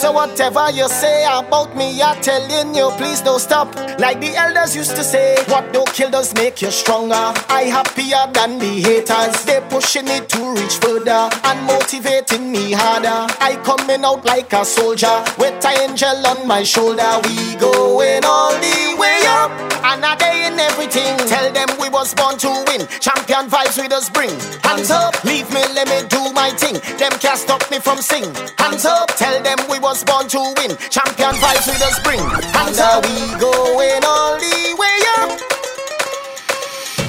So 0.00 0.12
whatever 0.12 0.70
you 0.70 0.88
say 0.88 1.26
about 1.26 1.76
me, 1.76 2.00
I'm 2.00 2.18
telling 2.22 2.74
you, 2.74 2.88
please 2.96 3.20
don't 3.20 3.38
stop. 3.38 3.68
Like 4.00 4.18
the 4.18 4.34
elders 4.34 4.74
used 4.74 4.96
to 4.96 5.04
say, 5.04 5.36
what 5.44 5.74
don't 5.74 5.92
kill 5.92 6.10
does 6.10 6.32
make 6.32 6.62
you 6.62 6.70
stronger. 6.70 7.34
I 7.52 7.68
happier 7.68 8.32
than 8.32 8.58
the 8.58 8.80
haters. 8.80 9.44
They 9.44 9.60
pushing 9.68 10.06
me 10.06 10.20
to 10.24 10.40
reach 10.56 10.80
further 10.80 11.28
and 11.44 11.66
motivating 11.66 12.50
me 12.50 12.72
harder. 12.72 13.28
I 13.44 13.60
coming 13.62 14.02
out 14.02 14.24
like 14.24 14.54
a 14.54 14.64
soldier 14.64 15.22
with 15.36 15.62
an 15.66 15.90
angel 15.90 16.26
on 16.26 16.48
my 16.48 16.62
shoulder. 16.62 17.12
We 17.28 17.60
going 17.60 18.24
all 18.24 18.56
the 18.56 18.96
way 18.96 19.20
up. 19.36 19.52
And 19.84 20.00
a 20.02 20.16
day 20.16 20.46
in 20.46 20.58
everything. 20.58 21.18
Tell 21.28 21.52
them 21.52 21.68
we 21.78 21.90
was 21.90 22.14
born 22.14 22.38
to 22.38 22.48
win. 22.72 22.88
Champion 23.04 23.52
vibes 23.52 23.76
with 23.76 23.92
us 23.92 24.08
bring. 24.08 24.32
Hands 24.64 24.90
up, 24.90 25.12
leave 25.24 25.48
me, 25.52 25.60
let 25.76 25.88
me 25.92 26.08
do 26.08 26.32
my 26.32 26.48
thing. 26.56 26.80
Them 26.96 27.12
can't 27.20 27.36
stop 27.38 27.68
me 27.70 27.78
from 27.78 27.98
sing. 27.98 28.24
Hands 28.56 28.84
up, 28.86 29.12
tell 29.16 29.42
them 29.42 29.58
we 29.68 29.78
was 29.78 30.04
born 30.04 30.26
to 30.28 30.40
win. 30.56 30.72
Champion 30.88 31.36
vibes 31.36 31.68
with 31.68 31.82
us 31.84 32.00
bring. 32.00 32.20
Hands 32.56 32.78
up, 32.78 33.04
we 33.04 33.40
going 33.40 33.89
all 34.04 34.38
the 34.38 34.76
way 34.78 34.98
up. 35.18 35.30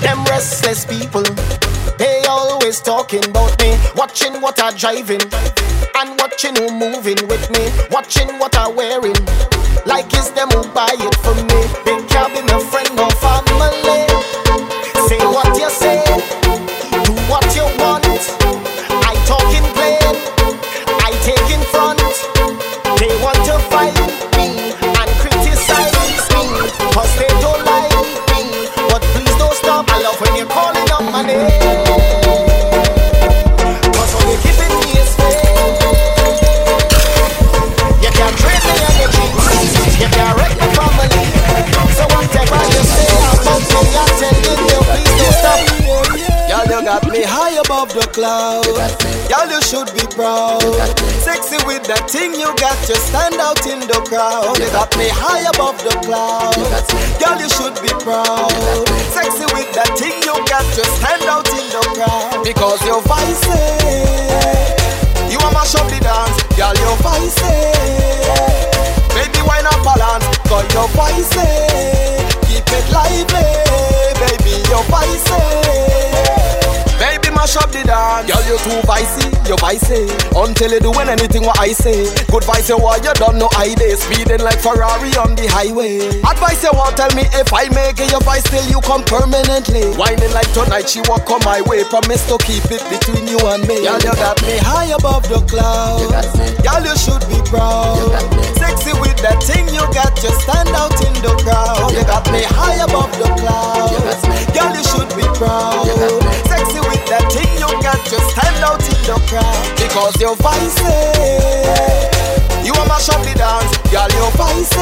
Them 0.02 0.24
restless 0.26 0.86
people, 0.86 1.24
they 1.98 2.24
always 2.28 2.82
talking 2.82 3.24
about 3.26 3.60
me. 3.62 3.78
Watching 3.96 4.42
what 4.42 4.62
I'm 4.62 4.76
driving 4.76 5.22
and 5.96 6.20
watching 6.20 6.56
who 6.56 6.72
moving 6.72 7.22
with 7.28 7.50
me. 7.52 7.70
Watching 7.92 8.30
what 8.40 8.58
I'm 8.58 8.76
wearing, 8.76 9.16
like 9.86 10.08
it's 10.14 10.32
them 10.32 10.50
who 10.50 10.64
buy 10.74 10.94
it 10.94 11.16
for 11.24 11.36
me. 11.36 11.60
They 11.86 11.98
can't 12.08 12.34
be 12.34 12.42
my 12.52 12.60
friend 12.72 13.00
or 13.00 13.12
family. 13.22 14.11
Got 46.92 47.08
me 47.08 47.24
high 47.24 47.56
above 47.56 47.88
the 47.96 48.04
clouds. 48.12 48.68
Girl, 49.32 49.48
you 49.48 49.64
should 49.64 49.88
be 49.96 50.04
proud. 50.12 50.60
Sexy 51.24 51.56
with 51.64 51.88
that 51.88 52.12
thing 52.12 52.36
you 52.36 52.52
got, 52.60 52.76
you 52.84 53.00
stand 53.08 53.40
out 53.40 53.64
in 53.64 53.80
the 53.88 53.96
crowd. 54.12 54.60
You 54.60 54.68
got 54.76 54.92
me 55.00 55.08
high 55.08 55.48
above 55.56 55.80
the 55.88 55.96
clouds. 56.04 56.60
Girl, 57.16 57.40
you 57.40 57.48
should 57.48 57.80
be 57.80 57.96
proud. 58.04 58.52
Sexy 59.16 59.48
with 59.56 59.72
that 59.72 59.96
thing 59.96 60.20
you 60.28 60.36
got, 60.52 60.68
you 60.76 60.84
stand 61.00 61.24
out 61.32 61.48
in 61.56 61.64
the 61.72 61.84
crowd. 61.96 62.44
Because 62.44 62.84
you're 62.84 63.00
vice. 63.08 63.48
You 65.32 65.40
are 65.40 65.54
mash 65.56 65.72
up 65.80 65.88
the 65.88 66.00
dance. 66.04 66.44
Girl, 66.60 66.76
you're 66.76 67.00
vice. 67.00 67.40
Baby, 69.16 69.40
why 69.48 69.64
not 69.64 69.80
balance? 69.80 70.28
Cause 70.44 70.68
you're 70.76 70.92
vice. 70.92 71.40
Keep 72.52 72.68
it 72.68 72.86
lively. 72.92 73.48
Baby, 74.20 74.60
you're 74.68 74.84
vice. 74.92 76.11
Mash 77.42 77.58
up 77.58 77.74
the 77.74 77.82
dance. 77.82 78.30
Girl, 78.30 78.38
you 78.46 78.54
too 78.62 78.86
vicey, 78.86 79.26
you 79.50 79.58
vicey. 79.58 80.06
Until 80.38 80.78
you 80.78 80.78
doing 80.78 81.10
anything 81.10 81.42
what 81.42 81.58
I 81.58 81.74
say. 81.74 82.06
Good 82.30 82.46
vice 82.46 82.70
you 82.70 82.78
want, 82.78 83.02
you 83.02 83.10
don't 83.18 83.42
know 83.42 83.50
I 83.58 83.74
day. 83.74 83.98
Speeding 83.98 84.46
like 84.46 84.62
Ferrari 84.62 85.10
on 85.18 85.34
the 85.34 85.50
highway. 85.50 86.06
Advice 86.22 86.62
you 86.62 86.70
want, 86.78 87.02
tell 87.02 87.10
me 87.18 87.26
if 87.34 87.50
I 87.50 87.66
make 87.74 87.98
it 87.98 88.14
your 88.14 88.22
vice 88.22 88.46
till 88.46 88.62
you 88.70 88.78
come 88.86 89.02
permanently. 89.10 89.90
Whining 89.98 90.30
like 90.38 90.54
tonight, 90.54 90.86
she 90.86 91.02
walk 91.10 91.26
on 91.34 91.42
my 91.42 91.66
way. 91.66 91.82
Promise 91.90 92.30
to 92.30 92.38
keep 92.46 92.62
it 92.70 92.86
between 92.94 93.26
you 93.26 93.42
and 93.50 93.66
me. 93.66 93.90
Girl, 93.90 93.98
you 93.98 94.14
got 94.22 94.38
me 94.46 94.62
high 94.62 94.94
above 94.94 95.26
the 95.26 95.42
clouds. 95.50 96.14
Girl, 96.62 96.84
you 96.86 96.94
should 96.94 97.26
be 97.26 97.42
proud. 97.50 98.06
Sexy 98.62 98.94
with 99.02 99.18
that 99.26 99.42
thing 99.42 99.66
you 99.74 99.82
got, 99.98 100.14
you 100.22 100.30
stand 100.46 100.70
out 100.78 100.94
in 100.94 101.18
the 101.26 101.34
crowd. 101.42 101.90
You 101.90 102.06
got 102.06 102.22
me 102.30 102.46
high 102.46 102.86
above 102.86 103.10
the 103.18 103.34
clouds. 103.42 104.22
Girl, 104.54 104.70
you 104.78 104.86
should 104.86 105.10
be 105.18 105.26
proud 105.42 105.90
sexy 106.62 106.80
with 106.86 107.06
that 107.10 107.26
thing 107.34 107.50
you 107.58 107.70
got. 107.82 107.98
Just 108.06 108.30
stand 108.34 108.62
out 108.62 108.82
in 108.82 109.00
the 109.06 109.18
crowd 109.26 109.66
because 109.78 110.14
you're 110.22 110.38
vice. 110.38 110.78
You 112.66 112.74
are 112.74 112.88
mash 112.88 113.10
up 113.10 113.22
the 113.26 113.34
dance, 113.34 113.74
girl. 113.90 114.10
Your 114.18 114.32
vice. 114.38 114.76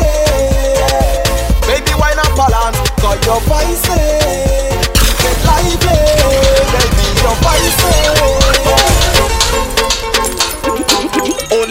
Baby, 1.68 1.94
why 1.96 2.14
not 2.16 2.32
balance? 2.36 2.80
Cause 3.00 3.20
your 3.26 3.40
vice. 3.48 3.88
Get 5.24 5.38
lively, 5.46 5.78
baby. 5.80 7.06
Your 7.24 7.36
vice. 7.44 8.39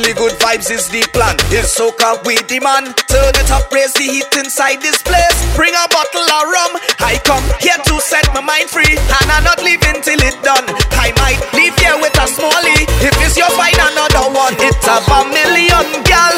It 0.05 0.19
lively. 0.43 0.59
This 0.59 0.85
is 0.85 0.89
the 0.91 1.03
plan. 1.15 1.37
It's 1.55 1.79
soca 1.79 2.21
we 2.27 2.37
demand. 2.51 2.93
Turn 3.09 3.33
it 3.35 3.51
up, 3.51 3.71
raise 3.73 3.95
the 3.95 4.05
heat 4.05 4.29
inside 4.37 4.83
this 4.83 5.01
place. 5.03 5.39
Bring 5.57 5.73
a 5.73 5.87
bottle 5.89 6.27
of 6.29 6.45
rum. 6.51 6.73
I 7.01 7.17
come 7.25 7.45
here 7.63 7.79
to 7.79 7.95
set 8.03 8.27
my 8.35 8.43
mind 8.43 8.69
free, 8.69 8.99
and 8.99 9.27
I'm 9.31 9.45
not 9.45 9.63
leaving 9.63 10.03
till 10.03 10.21
it 10.21 10.37
done. 10.45 10.67
I 10.99 11.15
might 11.23 11.41
leave 11.55 11.75
here 11.79 11.97
with 11.99 12.15
a 12.19 12.27
smallie. 12.29 12.85
If 13.01 13.15
it's 13.23 13.39
your 13.39 13.51
find 13.55 13.79
another 13.79 14.29
one, 14.35 14.55
it's 14.61 14.87
a 14.87 14.99
million 15.31 15.87
gal, 16.05 16.37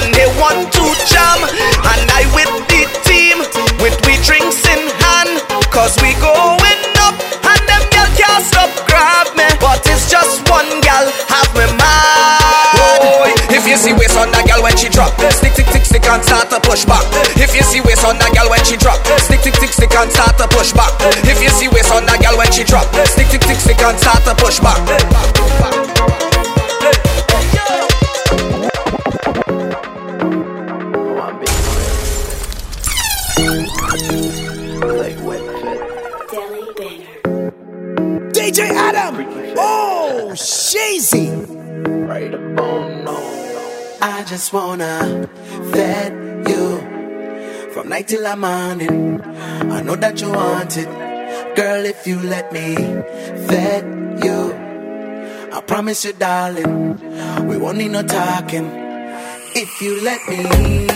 and 0.00 0.06
they 0.10 0.28
want 0.40 0.72
to 0.74 0.84
jam. 1.06 1.38
And 16.18 16.26
start 16.26 16.50
to 16.50 16.58
push 16.68 16.84
back. 16.84 17.04
If 17.38 17.54
you 17.54 17.62
see 17.62 17.80
waist 17.80 18.04
on 18.04 18.18
that 18.18 18.34
gal 18.34 18.50
when 18.50 18.64
she 18.64 18.76
drop, 18.76 18.98
stick, 19.22 19.38
stick, 19.40 19.54
stick, 19.54 19.70
stick, 19.70 19.94
and 19.94 20.10
start 20.10 20.36
to 20.38 20.48
push 20.48 20.72
back. 20.72 20.90
If 21.22 21.40
you 21.40 21.48
see 21.48 21.68
waist 21.68 21.92
on 21.94 22.06
that 22.06 22.18
gal 22.20 22.36
when 22.36 22.50
she 22.50 22.64
drop, 22.64 22.86
stick, 23.06 23.26
stick, 23.30 23.42
stick, 23.42 23.58
stick, 23.58 23.78
and 23.78 23.98
start 23.98 24.24
to 24.26 24.34
push 24.34 24.58
back. 24.58 24.82
DJ 38.34 38.70
Adam. 38.74 39.14
Oh, 39.56 40.30
Shazy. 40.34 41.30
Right 42.08 42.34
about 42.34 43.04
now. 43.04 43.38
I 44.00 44.24
just 44.24 44.52
wanna 44.52 45.28
vet 45.72 46.12
you 46.48 47.70
from 47.72 47.88
night 47.88 48.08
till 48.08 48.22
the 48.22 48.36
morning. 48.36 49.20
I 49.20 49.82
know 49.82 49.96
that 49.96 50.20
you 50.20 50.30
want 50.30 50.76
it, 50.76 50.88
girl. 51.56 51.84
If 51.84 52.06
you 52.06 52.20
let 52.20 52.52
me 52.52 52.74
fed 53.48 53.84
you, 54.24 54.52
I 55.52 55.60
promise 55.66 56.04
you, 56.04 56.12
darling, 56.12 57.46
we 57.48 57.56
won't 57.56 57.78
need 57.78 57.92
no 57.92 58.02
talking. 58.02 58.68
If 59.54 59.82
you 59.82 60.02
let 60.02 60.20
me 60.28 60.88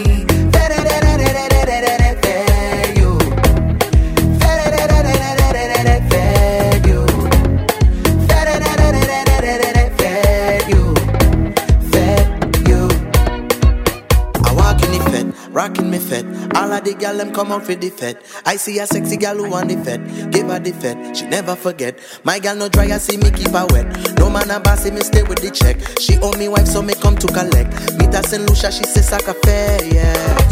rocking 15.53 15.91
me 15.91 15.99
fed. 15.99 16.25
All 16.57 16.73
of 16.73 16.85
the 16.85 16.95
gal 16.95 17.17
them 17.17 17.33
come 17.33 17.53
out 17.53 17.65
for 17.65 17.75
the 17.75 17.91
fed. 17.91 18.19
I 18.45 18.57
see 18.57 18.79
a 18.79 18.87
sexy 18.87 19.17
gal 19.17 19.37
who 19.37 19.51
want 19.51 19.69
the 19.69 19.77
fed. 19.85 20.33
Give 20.33 20.49
her 20.49 20.59
the 20.59 20.73
fed, 20.73 21.17
she 21.17 21.27
never 21.27 21.55
forget. 21.55 21.99
My 22.25 22.39
gal 22.39 22.57
no 22.57 22.69
dry, 22.69 22.87
I 22.87 22.99
see 22.99 23.17
me 23.17 23.31
keep 23.31 23.51
her 23.51 23.67
wet. 23.71 24.19
No 24.19 24.31
man 24.31 24.51
a 24.51 24.61
bossy, 24.61 24.91
me 24.91 25.01
stay 25.01 25.23
with 25.23 25.41
the 25.41 25.51
check. 25.51 25.77
She 25.99 26.19
owe 26.23 26.37
me 26.39 26.49
wife, 26.49 26.67
so 26.67 26.83
me 26.83 26.95
come 26.95 27.17
to 27.17 27.27
collect. 27.29 27.73
Meet 27.99 28.15
her 28.15 28.23
St. 28.23 28.49
Lucia, 28.49 28.73
she 28.73 28.85
say 28.85 29.01
saca 29.01 29.35
fair, 29.45 29.85
yeah. 29.85 30.52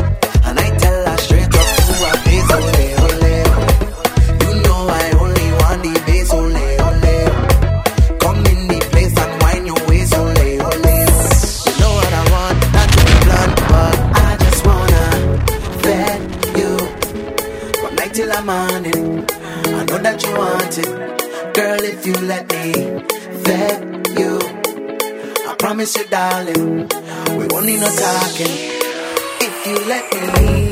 That 20.20 20.28
you 20.28 20.36
want 20.36 20.78
it, 20.78 21.54
girl. 21.54 21.80
If 21.82 22.06
you 22.06 22.12
let 22.26 22.50
me 22.52 22.72
vet 23.42 23.80
you, 24.18 24.38
I 25.48 25.54
promise 25.58 25.96
you, 25.96 26.04
darling, 26.08 26.88
we 27.38 27.46
won't 27.46 27.64
need 27.66 27.80
no 27.80 27.88
talking. 27.88 28.56
If 29.40 29.66
you 29.66 29.76
let 29.88 30.12
me 30.12 30.20
vet 30.20 30.69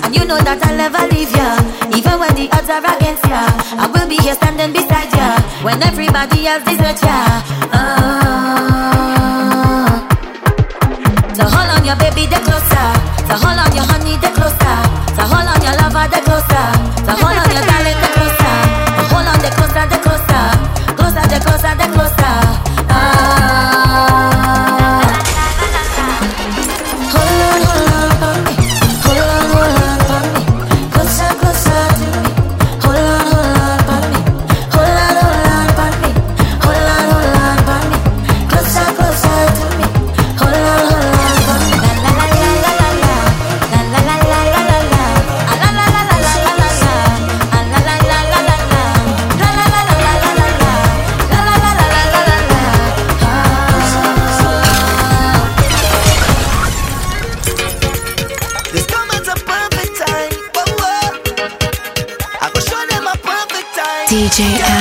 And 0.00 0.14
you 0.16 0.24
know 0.24 0.38
that 0.40 0.58
I'll 0.64 0.76
never 0.76 1.04
leave 1.12 1.30
you. 1.36 1.50
Even 1.96 2.18
when 2.18 2.34
the 2.34 2.48
odds 2.56 2.70
are 2.72 2.80
against 2.80 3.24
you, 3.28 3.44
I 3.76 3.86
will 3.92 4.08
be 4.08 4.16
here 4.24 4.34
standing 4.34 4.72
beside 4.72 5.12
you. 5.12 5.28
When 5.64 5.82
everybody 5.82 6.46
else 6.46 6.64
deserts 6.64 7.02
you. 7.04 7.20
Uh, 7.76 7.92
so 11.36 11.44
hold 11.44 11.68
on 11.76 11.84
your 11.84 11.96
baby, 12.00 12.24
the 12.26 12.40
closer. 12.40 12.88
So 13.28 13.34
hold 13.36 13.58
on 13.60 13.70
your 13.76 13.84
honey, 13.84 14.16
the 14.16 14.32
closer. 14.32 14.78
So 15.12 15.22
hold 15.28 15.48
on 15.48 15.60
your 15.60 15.76
lover, 15.76 16.08
the 16.08 16.20
closer. 16.24 16.81
DJ 64.32 64.71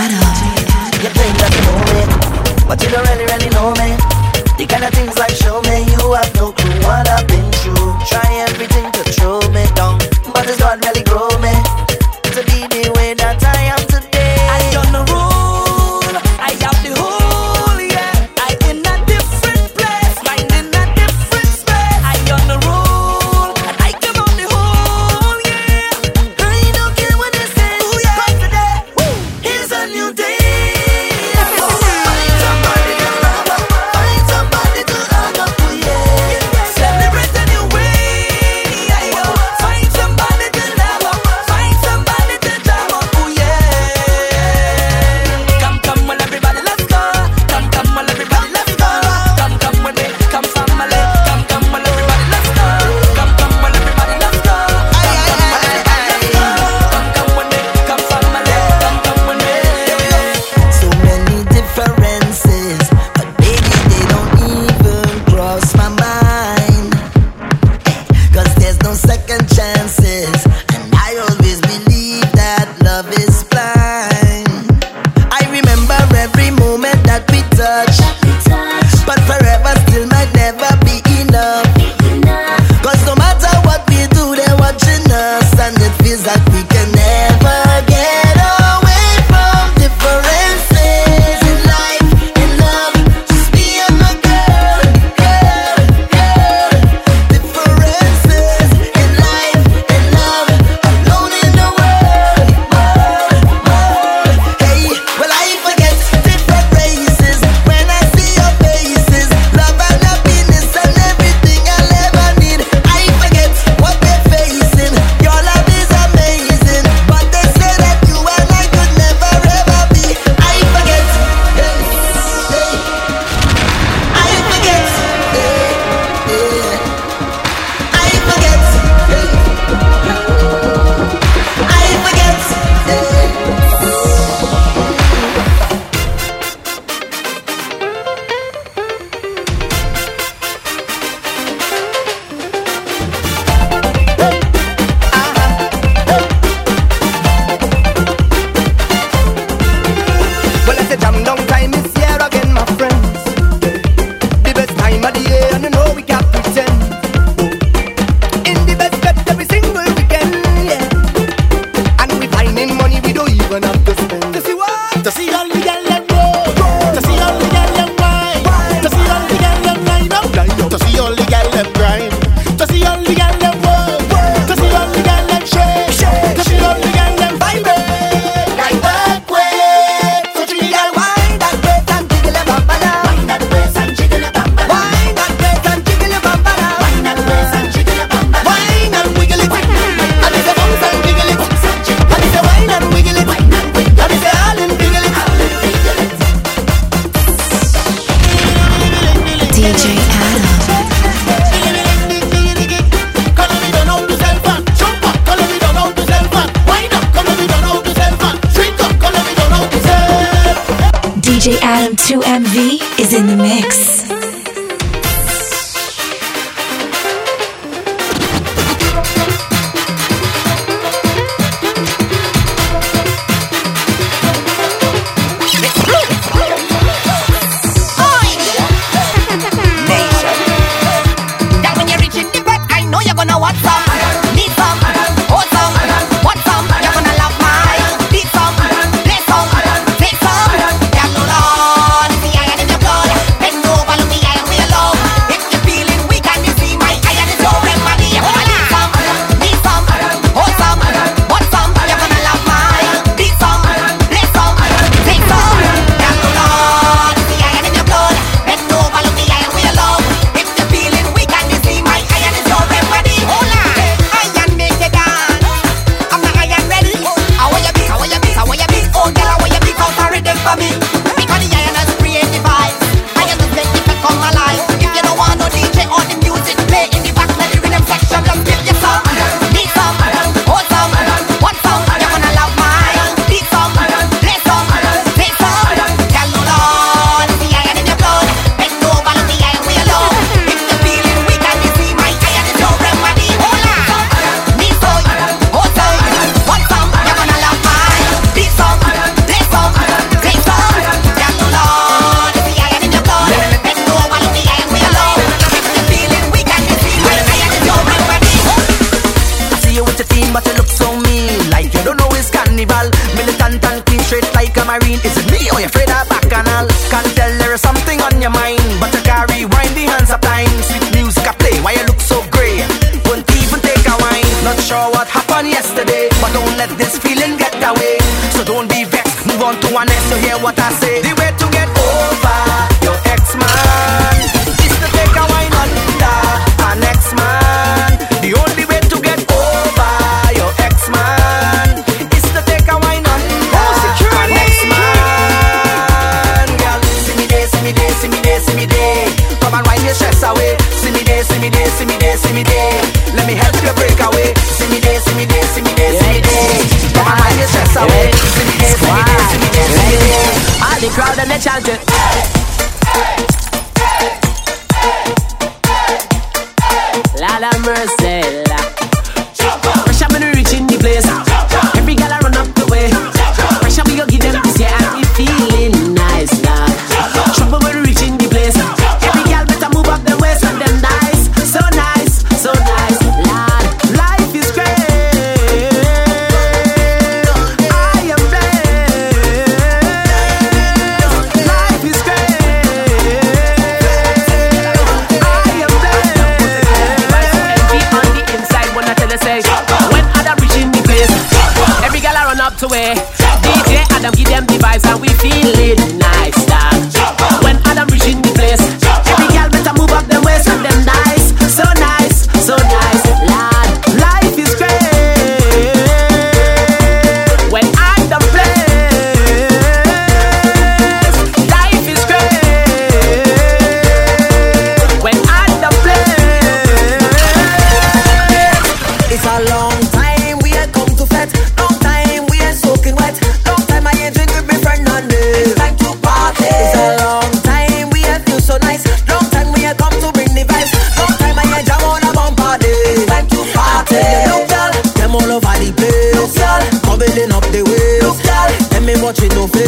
the 445.66 445.74
place. 445.74 446.16
Look, 446.16 446.34
girl. 446.36 446.62
Come 446.82 447.00
up 447.32 447.46
the 447.52 447.62
waves. 447.64 448.04
Look, 448.04 448.20
girl. 448.26 448.50
Let 448.72 448.84
me 448.84 449.02
watch 449.02 449.22
it, 449.22 449.34
no 449.36 449.48
fail. 449.48 449.61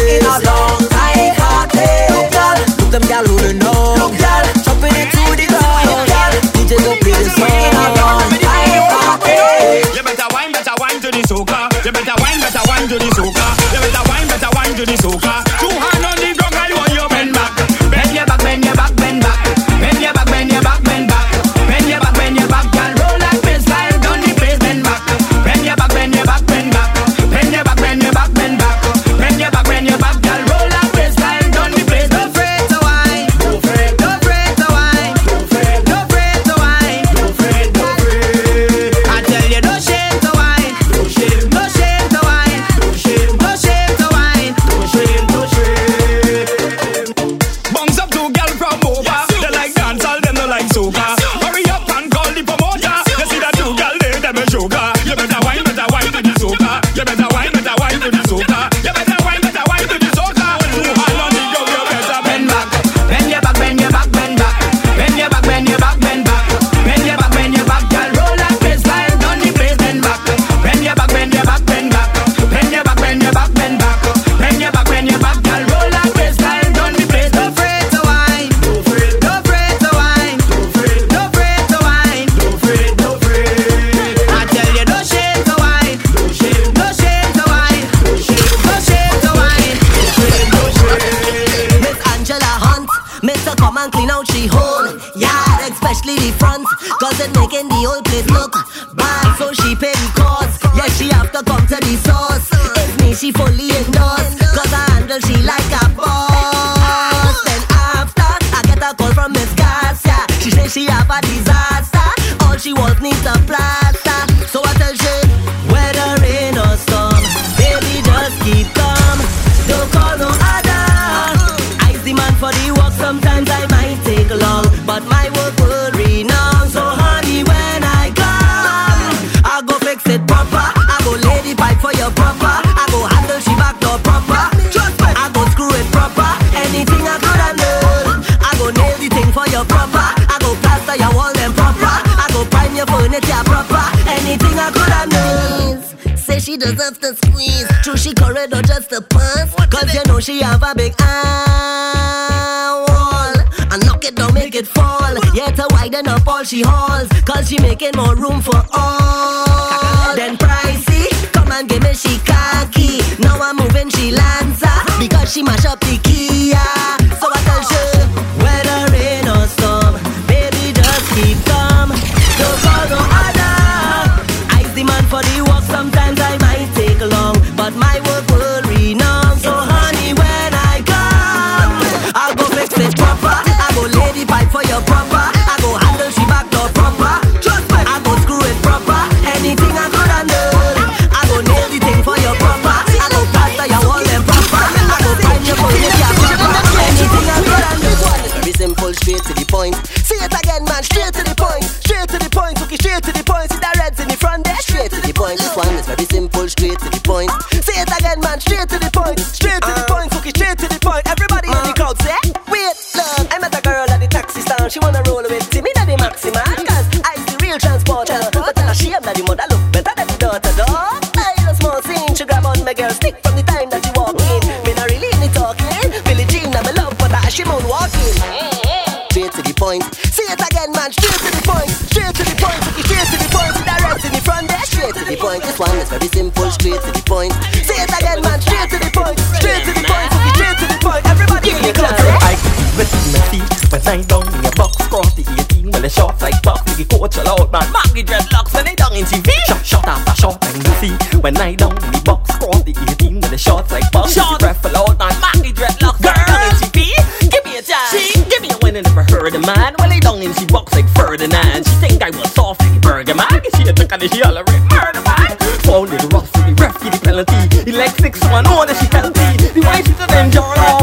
tied 243.83 244.07
down 244.07 244.23
in 244.33 244.41
your 244.41 244.55
box. 244.55 244.79
Cross 244.87 245.13
the 245.15 245.23
18 245.27 245.71
well 245.71 245.81
the 245.81 245.89
short 245.89 246.15
like 246.21 246.39
box 246.41 246.63
Nigga 246.71 246.87
coach 246.87 247.17
all 247.19 247.41
out 247.41 247.51
man. 247.51 247.67
Mark 247.71 247.91
the 247.91 248.03
dreadlocks 248.03 248.53
when 248.55 248.65
they 248.65 248.75
down 248.75 248.95
in 248.95 249.03
TV 249.03 249.29
Shot, 249.47 249.65
shot 249.65 249.87
after 249.87 250.15
shot 250.15 250.39
and 250.47 250.63
you 250.63 250.73
see 250.79 250.95
When 251.19 251.35
I 251.37 251.55
down 251.55 251.75
in 251.75 251.91
the 251.91 252.01
box. 252.05 252.31
Cross 252.39 252.63
the 252.63 252.73
18 252.73 253.19
well 253.19 253.29
the 253.29 253.37
short 253.37 253.69
like 253.71 253.91
box 253.91 254.13
Shot. 254.15 254.39
Breath 254.39 254.63
all 254.65 254.89
out 254.89 254.97
man. 254.97 255.13
Mark 255.19 255.37
the 255.43 255.51
dreadlocks 255.51 256.01
Girl. 256.01 256.15
down 256.15 256.41
in 256.47 256.55
TV 256.63 256.95
Give 257.29 257.43
me 257.45 257.59
a 257.59 257.61
chance. 257.61 257.91
She 257.91 258.23
give 258.31 258.41
me 258.41 258.49
a 258.55 258.57
win. 258.63 258.79
And 258.79 258.87
never 258.87 259.03
heard 259.11 259.35
a 259.35 259.41
man 259.43 259.75
when 259.77 259.89
they 259.89 259.99
down 259.99 260.21
in 260.21 260.33
she 260.33 260.45
box 260.47 260.73
like 260.73 260.87
Ferdinand. 260.95 261.67
She 261.67 261.75
think 261.83 262.01
I 262.01 262.09
was 262.09 262.31
soft 262.33 262.61
like 262.61 262.81
Burger 262.81 263.13
Man 263.13 263.41
She 263.57 263.67
a 263.67 263.73
took 263.73 263.91
and 263.91 264.01
she 264.09 264.23
all 264.23 264.37
a 264.37 264.43
rip 264.43 264.63
murder 264.71 265.03
man. 265.03 265.35
Found 265.67 265.89
little 265.91 266.09
rough 266.09 266.31
the 266.33 266.55
ref 266.57 266.79
the 266.79 266.99
penalty. 267.03 267.37
Electric, 267.69 268.15
like 268.21 268.45
6-1 268.45 268.67
that 268.67 268.77
she 268.79 268.87
healthy 268.89 269.59
The 269.59 269.61
wife 269.65 269.85
she's 269.85 269.99
a 269.99 270.07
them 270.07 270.31
jar 270.31 270.82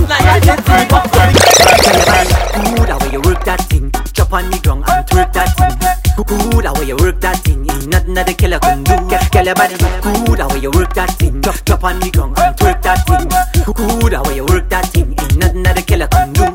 you 6.91 6.97
work 6.97 7.21
that 7.21 7.39
thing. 7.47 7.63
Ain't 7.71 7.87
nothing 7.87 8.15
that 8.15 8.27
the 8.27 8.35
killer 8.35 8.59
can 8.59 8.83
do. 8.83 8.97
Girl, 9.31 9.47
your 9.47 9.55
body 9.55 9.79
good, 9.79 10.41
how 10.43 10.55
you 10.59 10.71
work 10.75 10.93
that 10.95 11.15
thing. 11.19 11.41
Chop, 11.43 11.63
chop 11.65 11.85
on 11.85 12.01
the 12.01 12.11
ground 12.11 12.35
and 12.39 12.57
twerk 12.59 12.83
that 12.83 13.07
thing. 13.07 13.31
Good, 13.63 14.13
how 14.13 14.27
you 14.35 14.45
work 14.47 14.69
that 14.71 14.87
thing. 14.91 15.15
Ain't 15.15 15.37
nothing 15.39 15.63
that 15.63 15.77
the 15.79 15.83
killer 15.87 16.11
can 16.11 16.35
do. 16.35 16.51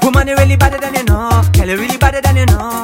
Woman, 0.00 0.28
you 0.28 0.36
really 0.36 0.56
better 0.56 0.80
than 0.80 0.94
you 0.96 1.04
know. 1.04 1.44
Girl, 1.52 1.68
you 1.68 1.76
really 1.76 1.98
better 1.98 2.20
than 2.24 2.36
you 2.40 2.46
know. 2.48 2.80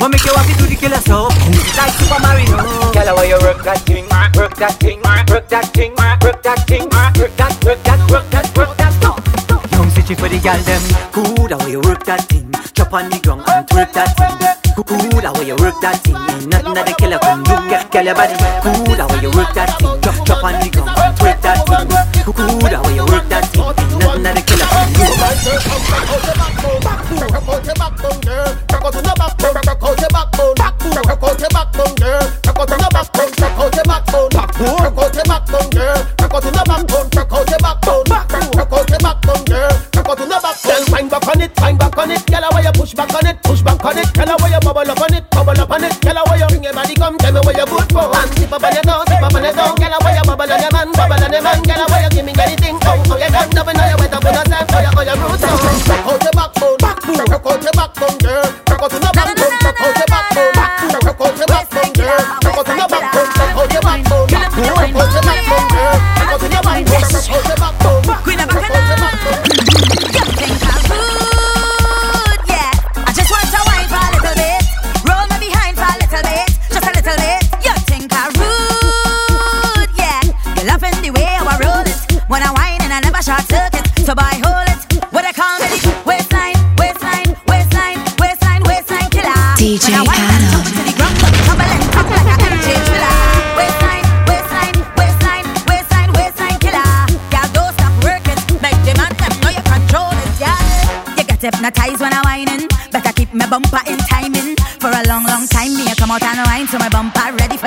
What 0.00 0.08
make 0.08 0.24
you 0.24 0.32
happy 0.32 0.56
to 0.56 0.64
the 0.64 0.76
killer 0.76 1.02
so? 1.04 1.28
Like 1.76 1.92
Super 2.00 2.20
Mario. 2.24 2.56
Girl, 2.96 3.08
how 3.12 3.22
you 3.22 3.36
work 3.44 3.60
that 3.68 3.84
thing, 3.84 4.08
work 4.32 4.56
that 4.56 4.80
thing, 4.80 5.04
work 5.28 5.48
that 5.52 5.68
thing, 5.76 5.92
work 5.92 6.40
that 6.42 6.64
thing, 6.64 6.88
work 6.88 7.36
that, 7.36 7.52
work 7.60 7.82
that, 7.84 8.00
work 8.08 8.26
that, 8.32 8.48
work 8.56 8.72
that. 8.80 8.92
Young 9.72 9.90
city 9.90 10.14
for 10.14 10.28
the 10.32 10.40
gal 10.40 10.56
them. 10.64 10.80
Good, 11.12 11.52
how 11.52 11.66
you 11.68 11.80
work 11.84 12.04
that 12.08 12.24
thing. 12.24 12.48
Chop 12.72 12.94
on 12.94 13.10
the 13.10 13.20
ground 13.20 13.44
How 15.42 15.48
you 15.48 15.56
work 15.56 15.74
that 15.80 15.98
thing. 16.04 16.14
Nothing 16.14 16.74
that 16.74 16.86
the 16.86 16.94
killer 16.94 17.18
can 17.18 17.42
do. 17.42 17.50
Girl, 17.90 18.04
your 18.06 18.14
body 18.14 18.38
good, 18.86 19.02
how 19.02 19.10
you 19.18 19.26
work 19.34 19.50
that 19.58 19.74
thing. 19.74 19.98
Chop, 19.98 20.14
chop 20.24 20.44
on 20.44 20.54
the 20.62 20.70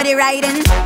body 0.05 0.13
riding. 0.13 0.84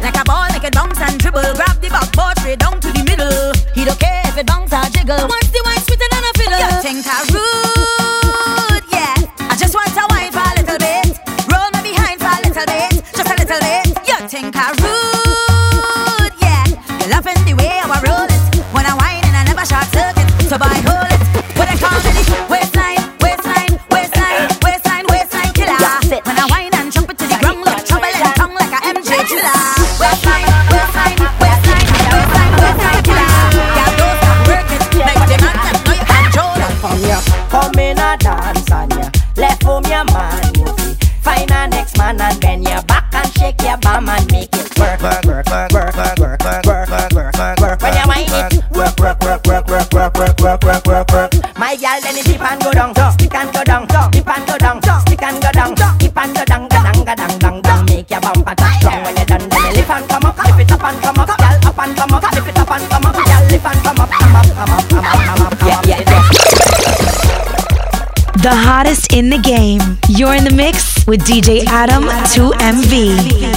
in 69.14 69.30
the 69.30 69.38
game. 69.38 69.82
You're 70.08 70.34
in 70.36 70.44
the 70.44 70.54
mix 70.54 71.06
with 71.06 71.22
DJ 71.22 71.66
Adam 71.68 72.04
2MV. 72.04 73.50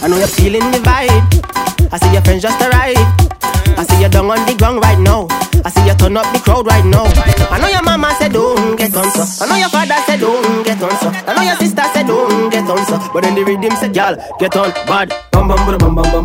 I 0.00 0.08
know 0.08 0.16
you're 0.18 0.26
feeling 0.26 0.70
the 0.70 0.78
vibe. 0.78 1.92
I 1.92 1.98
see 1.98 2.12
your 2.12 2.22
friends 2.22 2.42
just 2.42 2.60
arrived. 2.62 2.98
I 3.78 3.84
see 3.84 4.02
you 4.02 4.08
down 4.08 4.30
on 4.30 4.44
the 4.46 4.54
ground 4.56 4.80
right 4.82 4.98
now. 4.98 5.28
I 5.64 5.70
see 5.70 5.86
you 5.86 5.94
turn 5.94 6.16
up 6.16 6.26
the 6.32 6.40
crowd 6.40 6.66
right 6.66 6.84
now. 6.84 7.04
I 7.50 7.58
know 7.60 7.68
your 7.68 7.82
mama 7.82 8.14
said 8.18 8.32
don't 8.32 8.76
get 8.76 8.94
on 8.96 9.10
so. 9.10 9.44
I 9.44 9.48
know 9.48 9.56
your 9.56 9.68
father 9.68 9.94
said 10.06 10.20
don't 10.20 10.64
get 10.64 10.82
on 10.82 10.90
so. 10.98 11.10
I 11.26 11.34
know 11.34 11.42
your 11.42 11.56
sister 11.56 11.82
said 11.92 12.06
don't 12.06 12.50
get 12.50 12.68
on 12.68 12.84
so. 12.86 12.98
But 13.12 13.22
then 13.22 13.34
the 13.34 13.44
rhythm 13.44 13.76
said, 13.76 13.94
y'all 13.94 14.16
get 14.38 14.56
on 14.56 14.70
bad. 14.86 15.14
Bum 15.30 15.46
bum 15.48 15.58
bum 15.66 15.78
bum 15.78 15.94
bum 15.94 16.24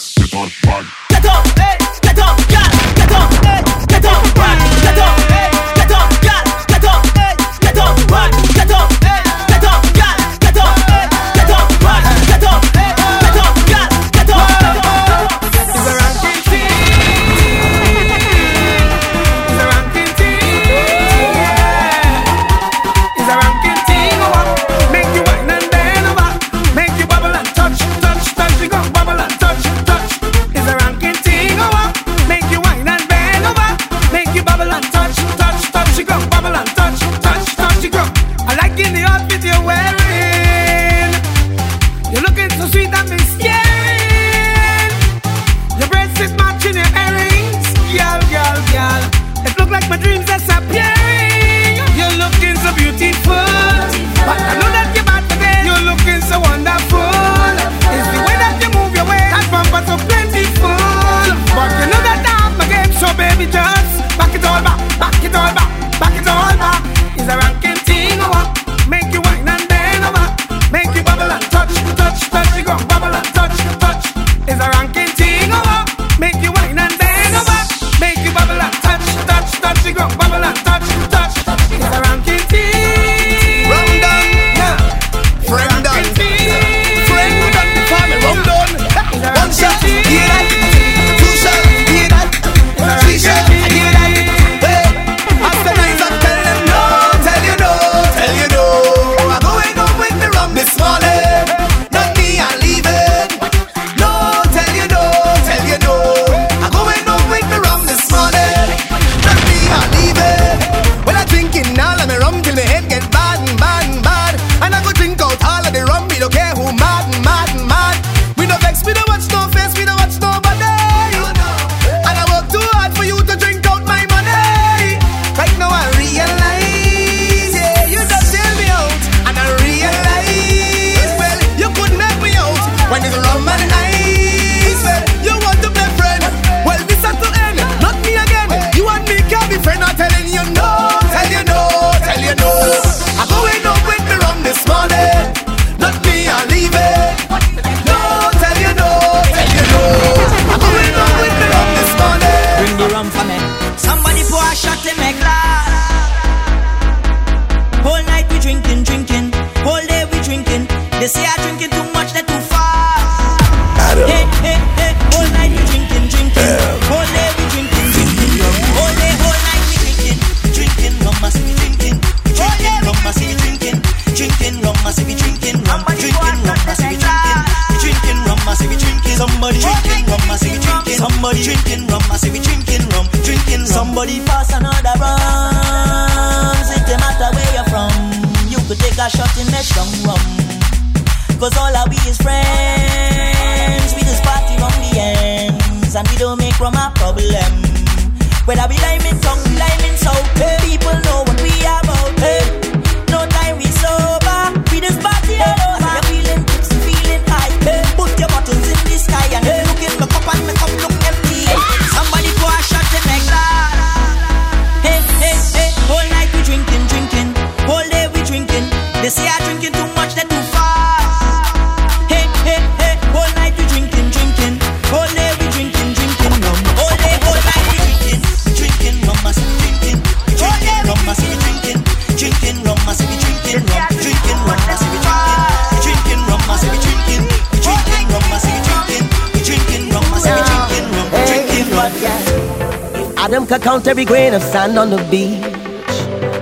grain 244.21 244.33
of 244.35 244.43
sand 244.43 244.77
on 244.77 244.91
the 244.91 245.01
beach. 245.09 245.41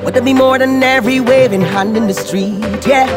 Would 0.03 0.13
there 0.13 0.27
be 0.31 0.33
more 0.33 0.57
than 0.59 0.83
every 0.83 1.21
waving 1.21 1.61
hand 1.61 1.95
in 1.95 2.07
the 2.07 2.13
street? 2.13 2.59
Yeah. 2.85 3.07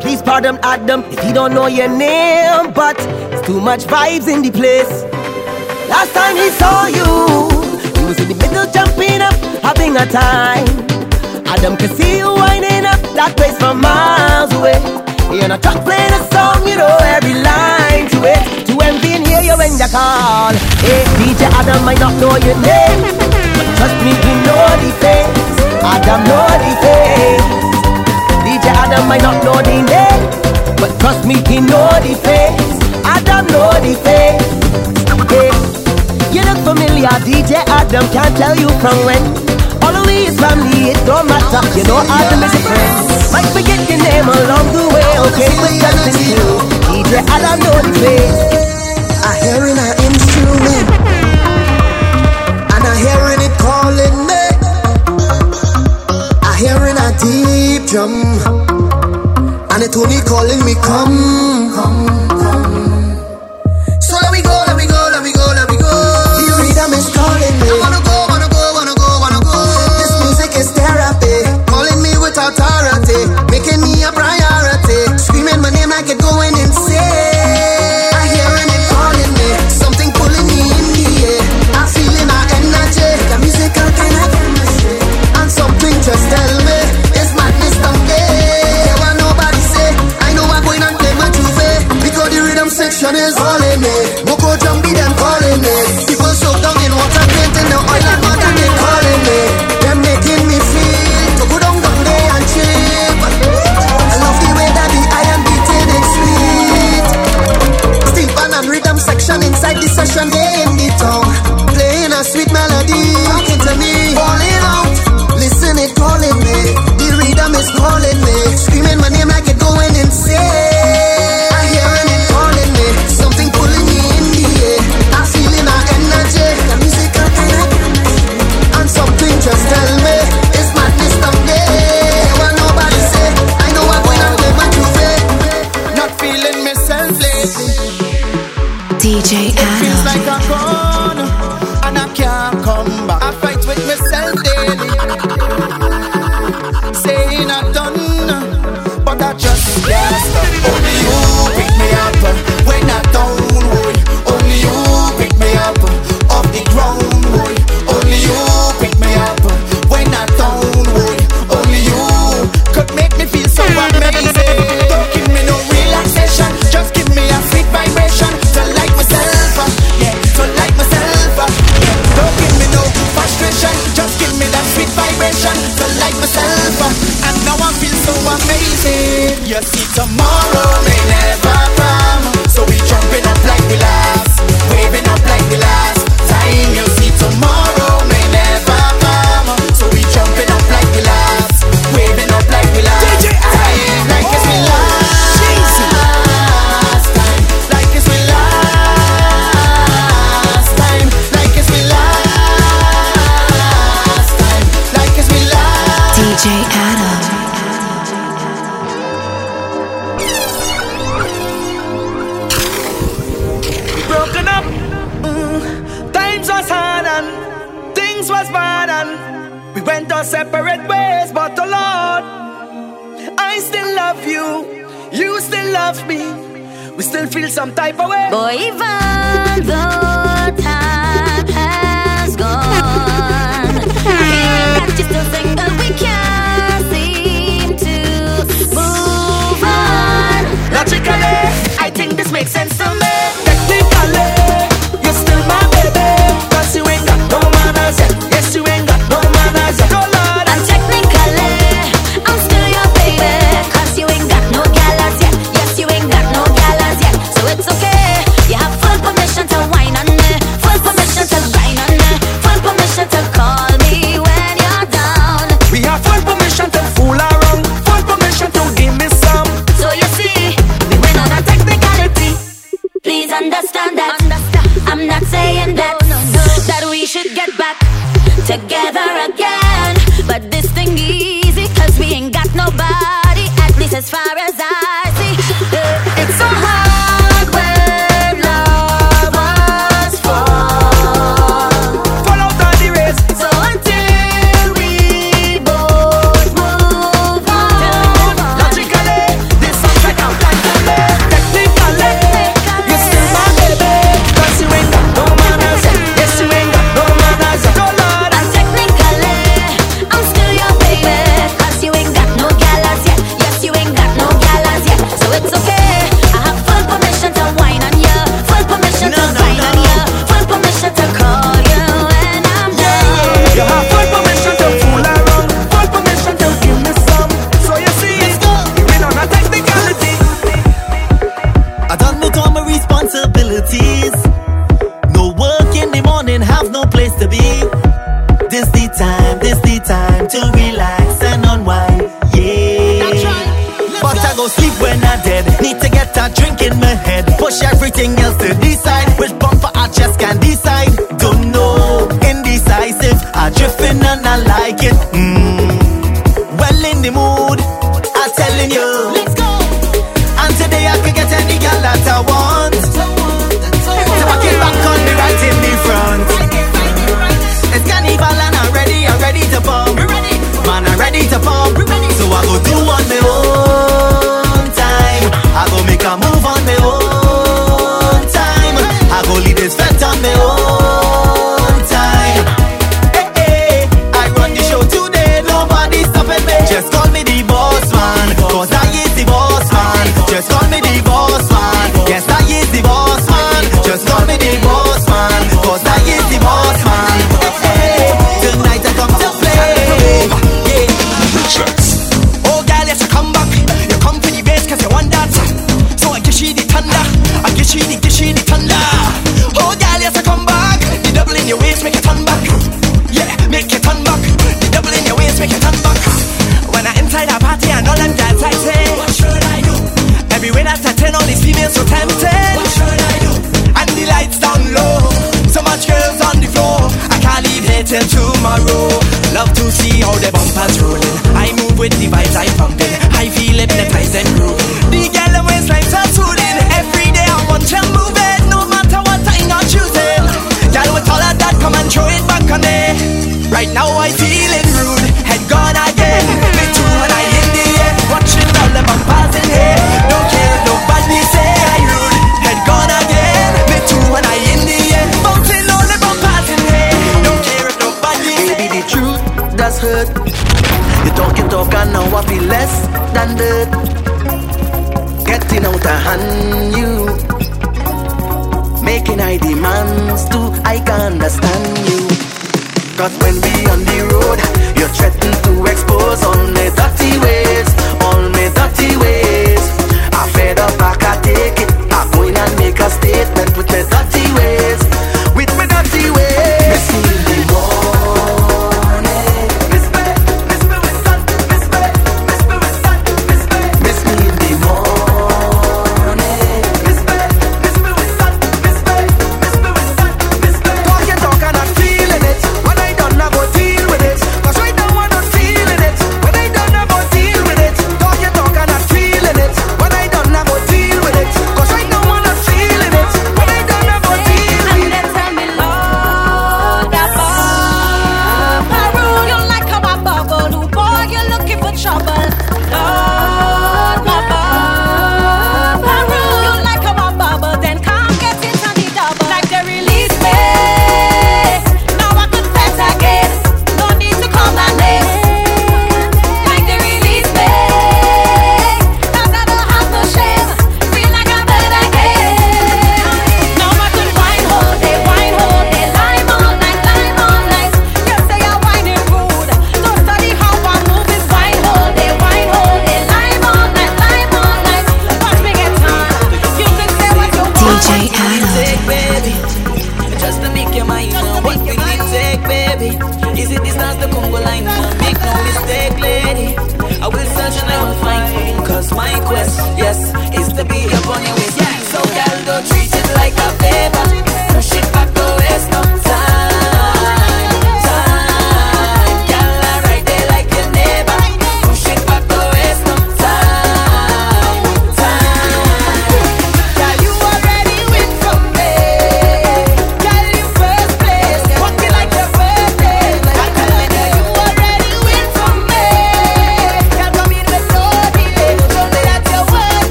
Please 0.00 0.22
pardon 0.22 0.58
Adam 0.62 1.00
if 1.12 1.18
he 1.24 1.30
don't 1.30 1.52
know 1.52 1.66
your 1.66 1.88
name, 1.88 2.72
but 2.72 2.96
it's 3.32 3.46
too 3.46 3.60
much 3.60 3.82
vibes 3.84 4.26
in 4.34 4.40
the 4.40 4.50
place. 4.50 4.92
Last 5.92 6.12
time 6.14 6.36
he 6.36 6.48
saw 6.60 6.86
you, 6.98 7.10
he 7.98 8.02
was 8.08 8.18
in 8.22 8.28
the 8.32 8.38
middle 8.42 8.66
jumping 8.76 9.20
up, 9.28 9.36
having 9.68 9.94
a 10.04 10.06
time. 10.06 10.68
Adam 11.52 11.76
could 11.76 11.92
see 11.98 12.16
you 12.16 12.32
winding 12.32 12.86
up 12.92 13.00
that 13.18 13.32
place 13.36 13.56
from 13.58 13.76
miles 13.82 14.52
away. 14.56 14.78
He 15.28 15.44
and 15.44 15.52
a 15.52 15.58
truck 15.58 15.84
playing 15.84 16.14
a 16.18 16.22
song, 16.32 16.66
you 16.66 16.76
know 16.80 16.96
every 17.16 17.36
line 17.50 18.08
to 18.14 18.18
it. 18.24 18.42
To 18.68 18.72
envy 18.88 19.10
and 19.18 19.26
hear 19.28 19.42
you 19.48 19.56
when 19.60 19.72
you 19.76 19.88
call. 19.92 20.54
Hey, 20.80 21.04
DJ 21.20 21.44
Adam 21.60 21.84
might 21.84 22.00
not 22.00 22.14
know 22.16 22.32
your 22.46 22.56
name. 22.64 23.37
But 23.58 23.66
trust 23.76 23.98
me, 24.06 24.12
he 24.14 24.32
know 24.46 24.64
the 24.78 24.90
face. 25.02 25.58
Adam 25.82 26.20
know 26.30 26.46
the 26.62 26.72
face. 26.78 27.42
DJ 28.46 28.66
Adam 28.70 29.04
might 29.10 29.22
not 29.22 29.42
know 29.44 29.58
the 29.60 29.82
name, 29.82 30.22
but 30.78 30.94
trust 31.00 31.26
me, 31.26 31.36
he 31.50 31.58
know 31.60 31.90
the 32.06 32.14
face. 32.22 32.78
Adam 33.04 33.44
know 33.50 33.70
the 33.82 33.94
face. 34.06 34.46
Hey, 35.28 35.50
you 36.32 36.42
look 36.48 36.60
familiar, 36.64 37.12
DJ 37.26 37.60
Adam 37.68 38.06
can't 38.14 38.34
tell 38.38 38.56
you 38.56 38.68
from 38.80 38.96
when. 39.04 39.22
All 39.84 39.94
of 39.94 40.08
his 40.08 40.38
family, 40.40 40.90
it 40.94 41.00
don't 41.04 41.26
matter. 41.28 41.62
You 41.76 41.84
know 41.84 42.00
Adam 42.00 42.40
is 42.46 42.54
a 42.54 42.60
friend. 42.62 42.94
Might 43.34 43.48
forget 43.52 43.80
your 43.90 44.00
name 44.00 44.28
along 44.28 44.66
the 44.72 44.84
way, 44.94 45.10
okay? 45.28 45.50
But 45.60 45.74
that's 45.82 46.08
me, 46.16 46.32
DJ 46.88 47.20
Adam 47.26 47.58
know 47.60 47.78
the 47.84 47.92
face. 48.00 48.40
I 49.28 49.32
hear 49.44 49.62
in 49.68 49.76
an 49.76 49.92
instrument, 50.08 50.88
and 52.72 52.84
I 52.86 52.94
hear. 53.02 53.27
hearing 56.58 56.98
a 56.98 57.08
deep 57.22 57.86
drum, 57.88 58.12
and 59.70 59.80
it's 59.82 59.96
only 59.96 60.20
calling 60.26 60.60
me, 60.64 60.74
come, 60.82 61.70
come, 61.74 62.06
come. 62.28 62.76
So 64.02 64.16
let 64.22 64.32
me 64.32 64.42
go, 64.42 64.54
let 64.66 64.76
me 64.76 64.86
go, 64.86 65.00
let 65.14 65.22
me 65.22 65.32
go, 65.32 65.46
let 65.54 65.68
me 65.70 65.76
go. 65.78 65.92
The 66.34 66.54
rhythm 66.58 66.92
is 66.98 67.06
calling 67.14 67.56
me. 67.62 67.68
I 67.70 67.74
wanna 67.78 68.00
go, 68.02 68.16
wanna 68.28 68.48
go, 68.50 68.62
wanna 68.74 68.94
go, 68.98 69.08
wanna 69.22 69.40
go. 69.44 69.54
This 70.02 70.12
music 70.22 70.50
is 70.58 70.68
therapy, 70.74 71.36
calling 71.70 72.02
me 72.02 72.12
with 72.18 72.36
authority. 72.36 73.22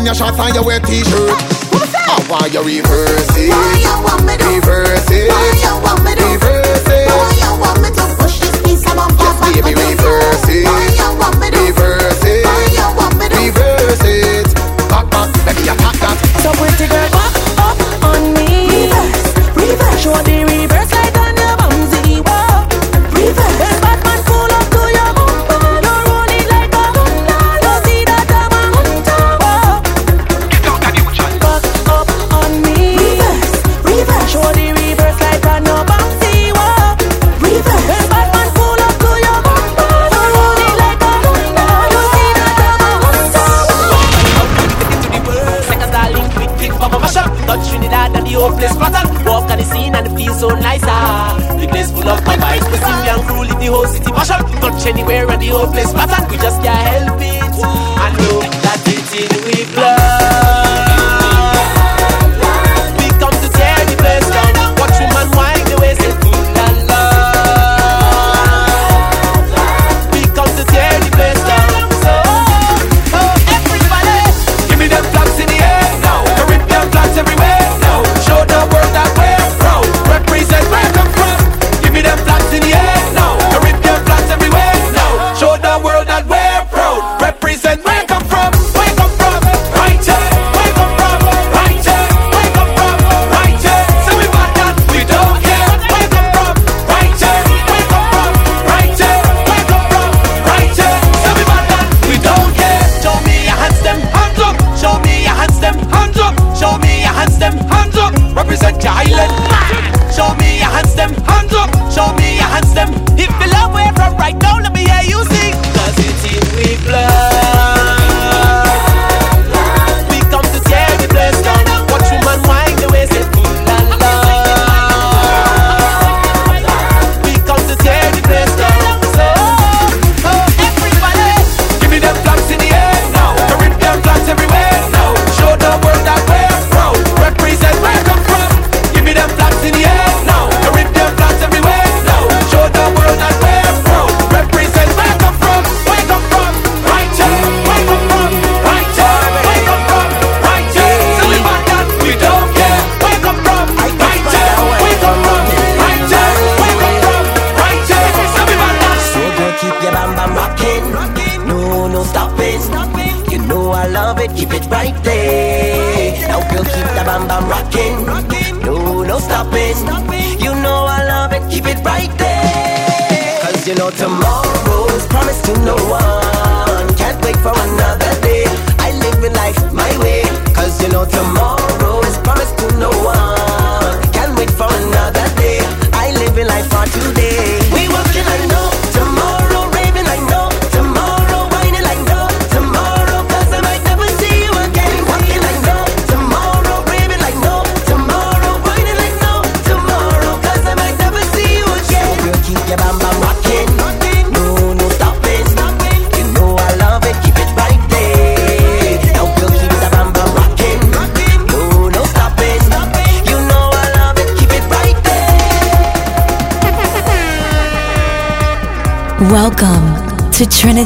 In 0.00 0.06
your 0.06 0.14
shots 0.14 0.38
and 0.38 0.54
your 0.54 0.64
wet 0.64 0.82
t-shirt. 0.84 1.19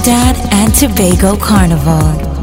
Trinidad 0.04 0.36
and 0.52 0.74
Tobago 0.74 1.34
Carnival. 1.34 2.33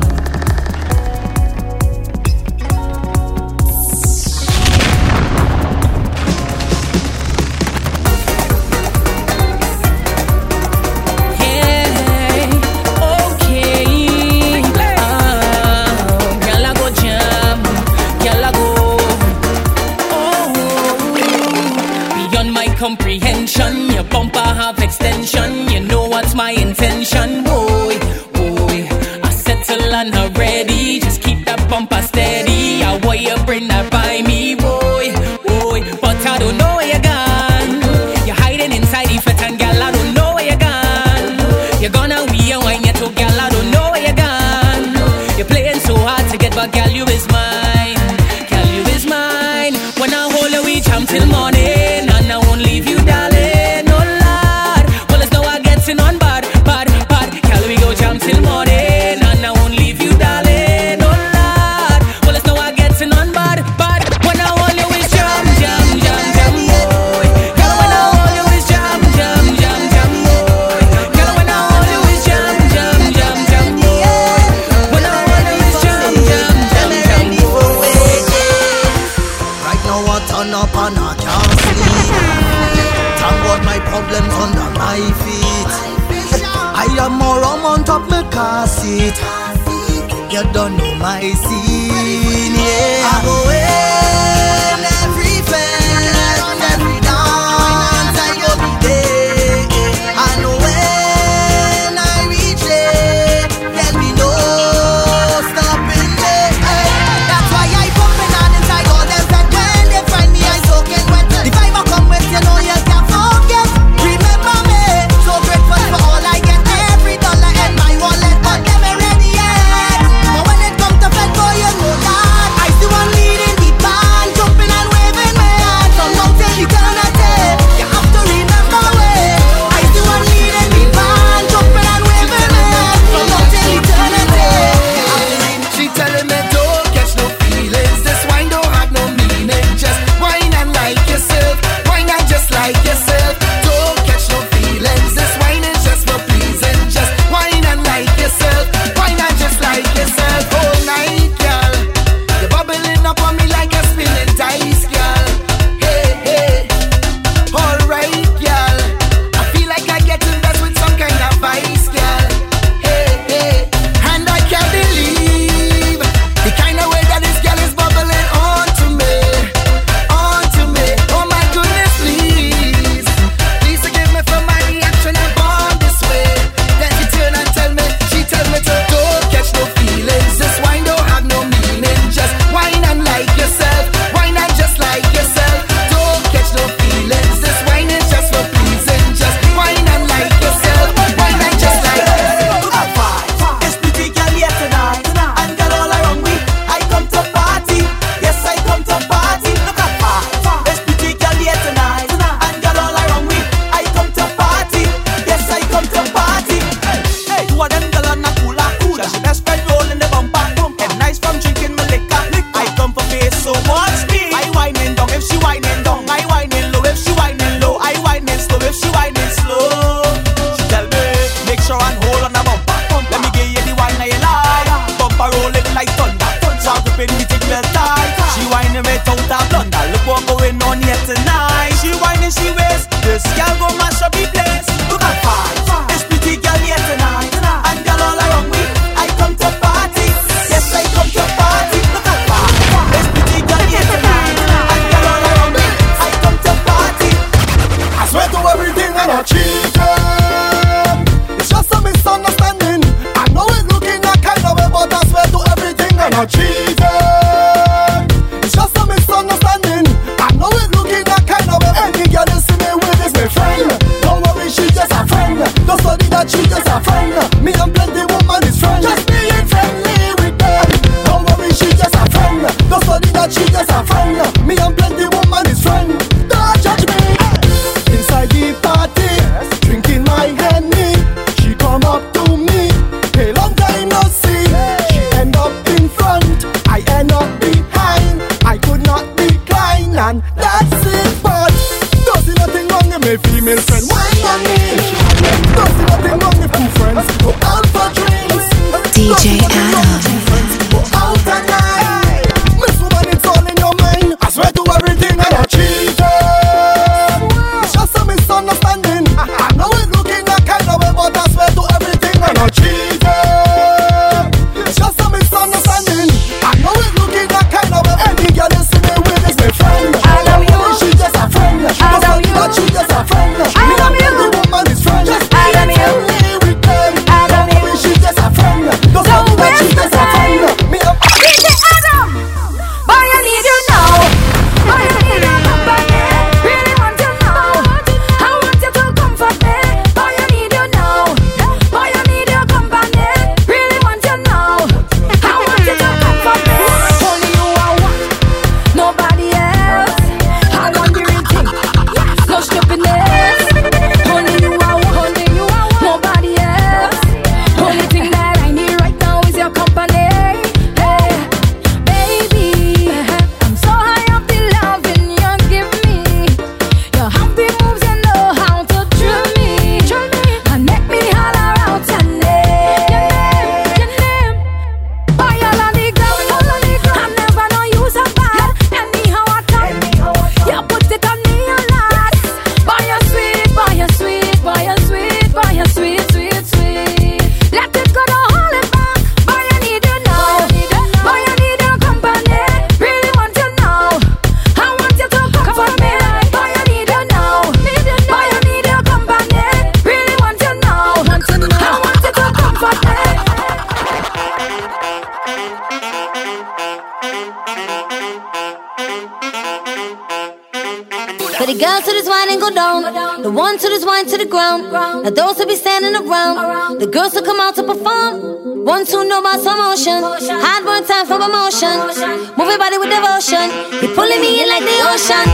ocean 425.01 425.30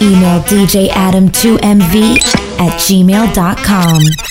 Email 0.00 0.40
DJ 0.42 0.88
Adam 0.90 1.28
2 1.28 1.56
mv 1.58 2.16
at 2.60 2.72
gmail.com. 2.78 4.23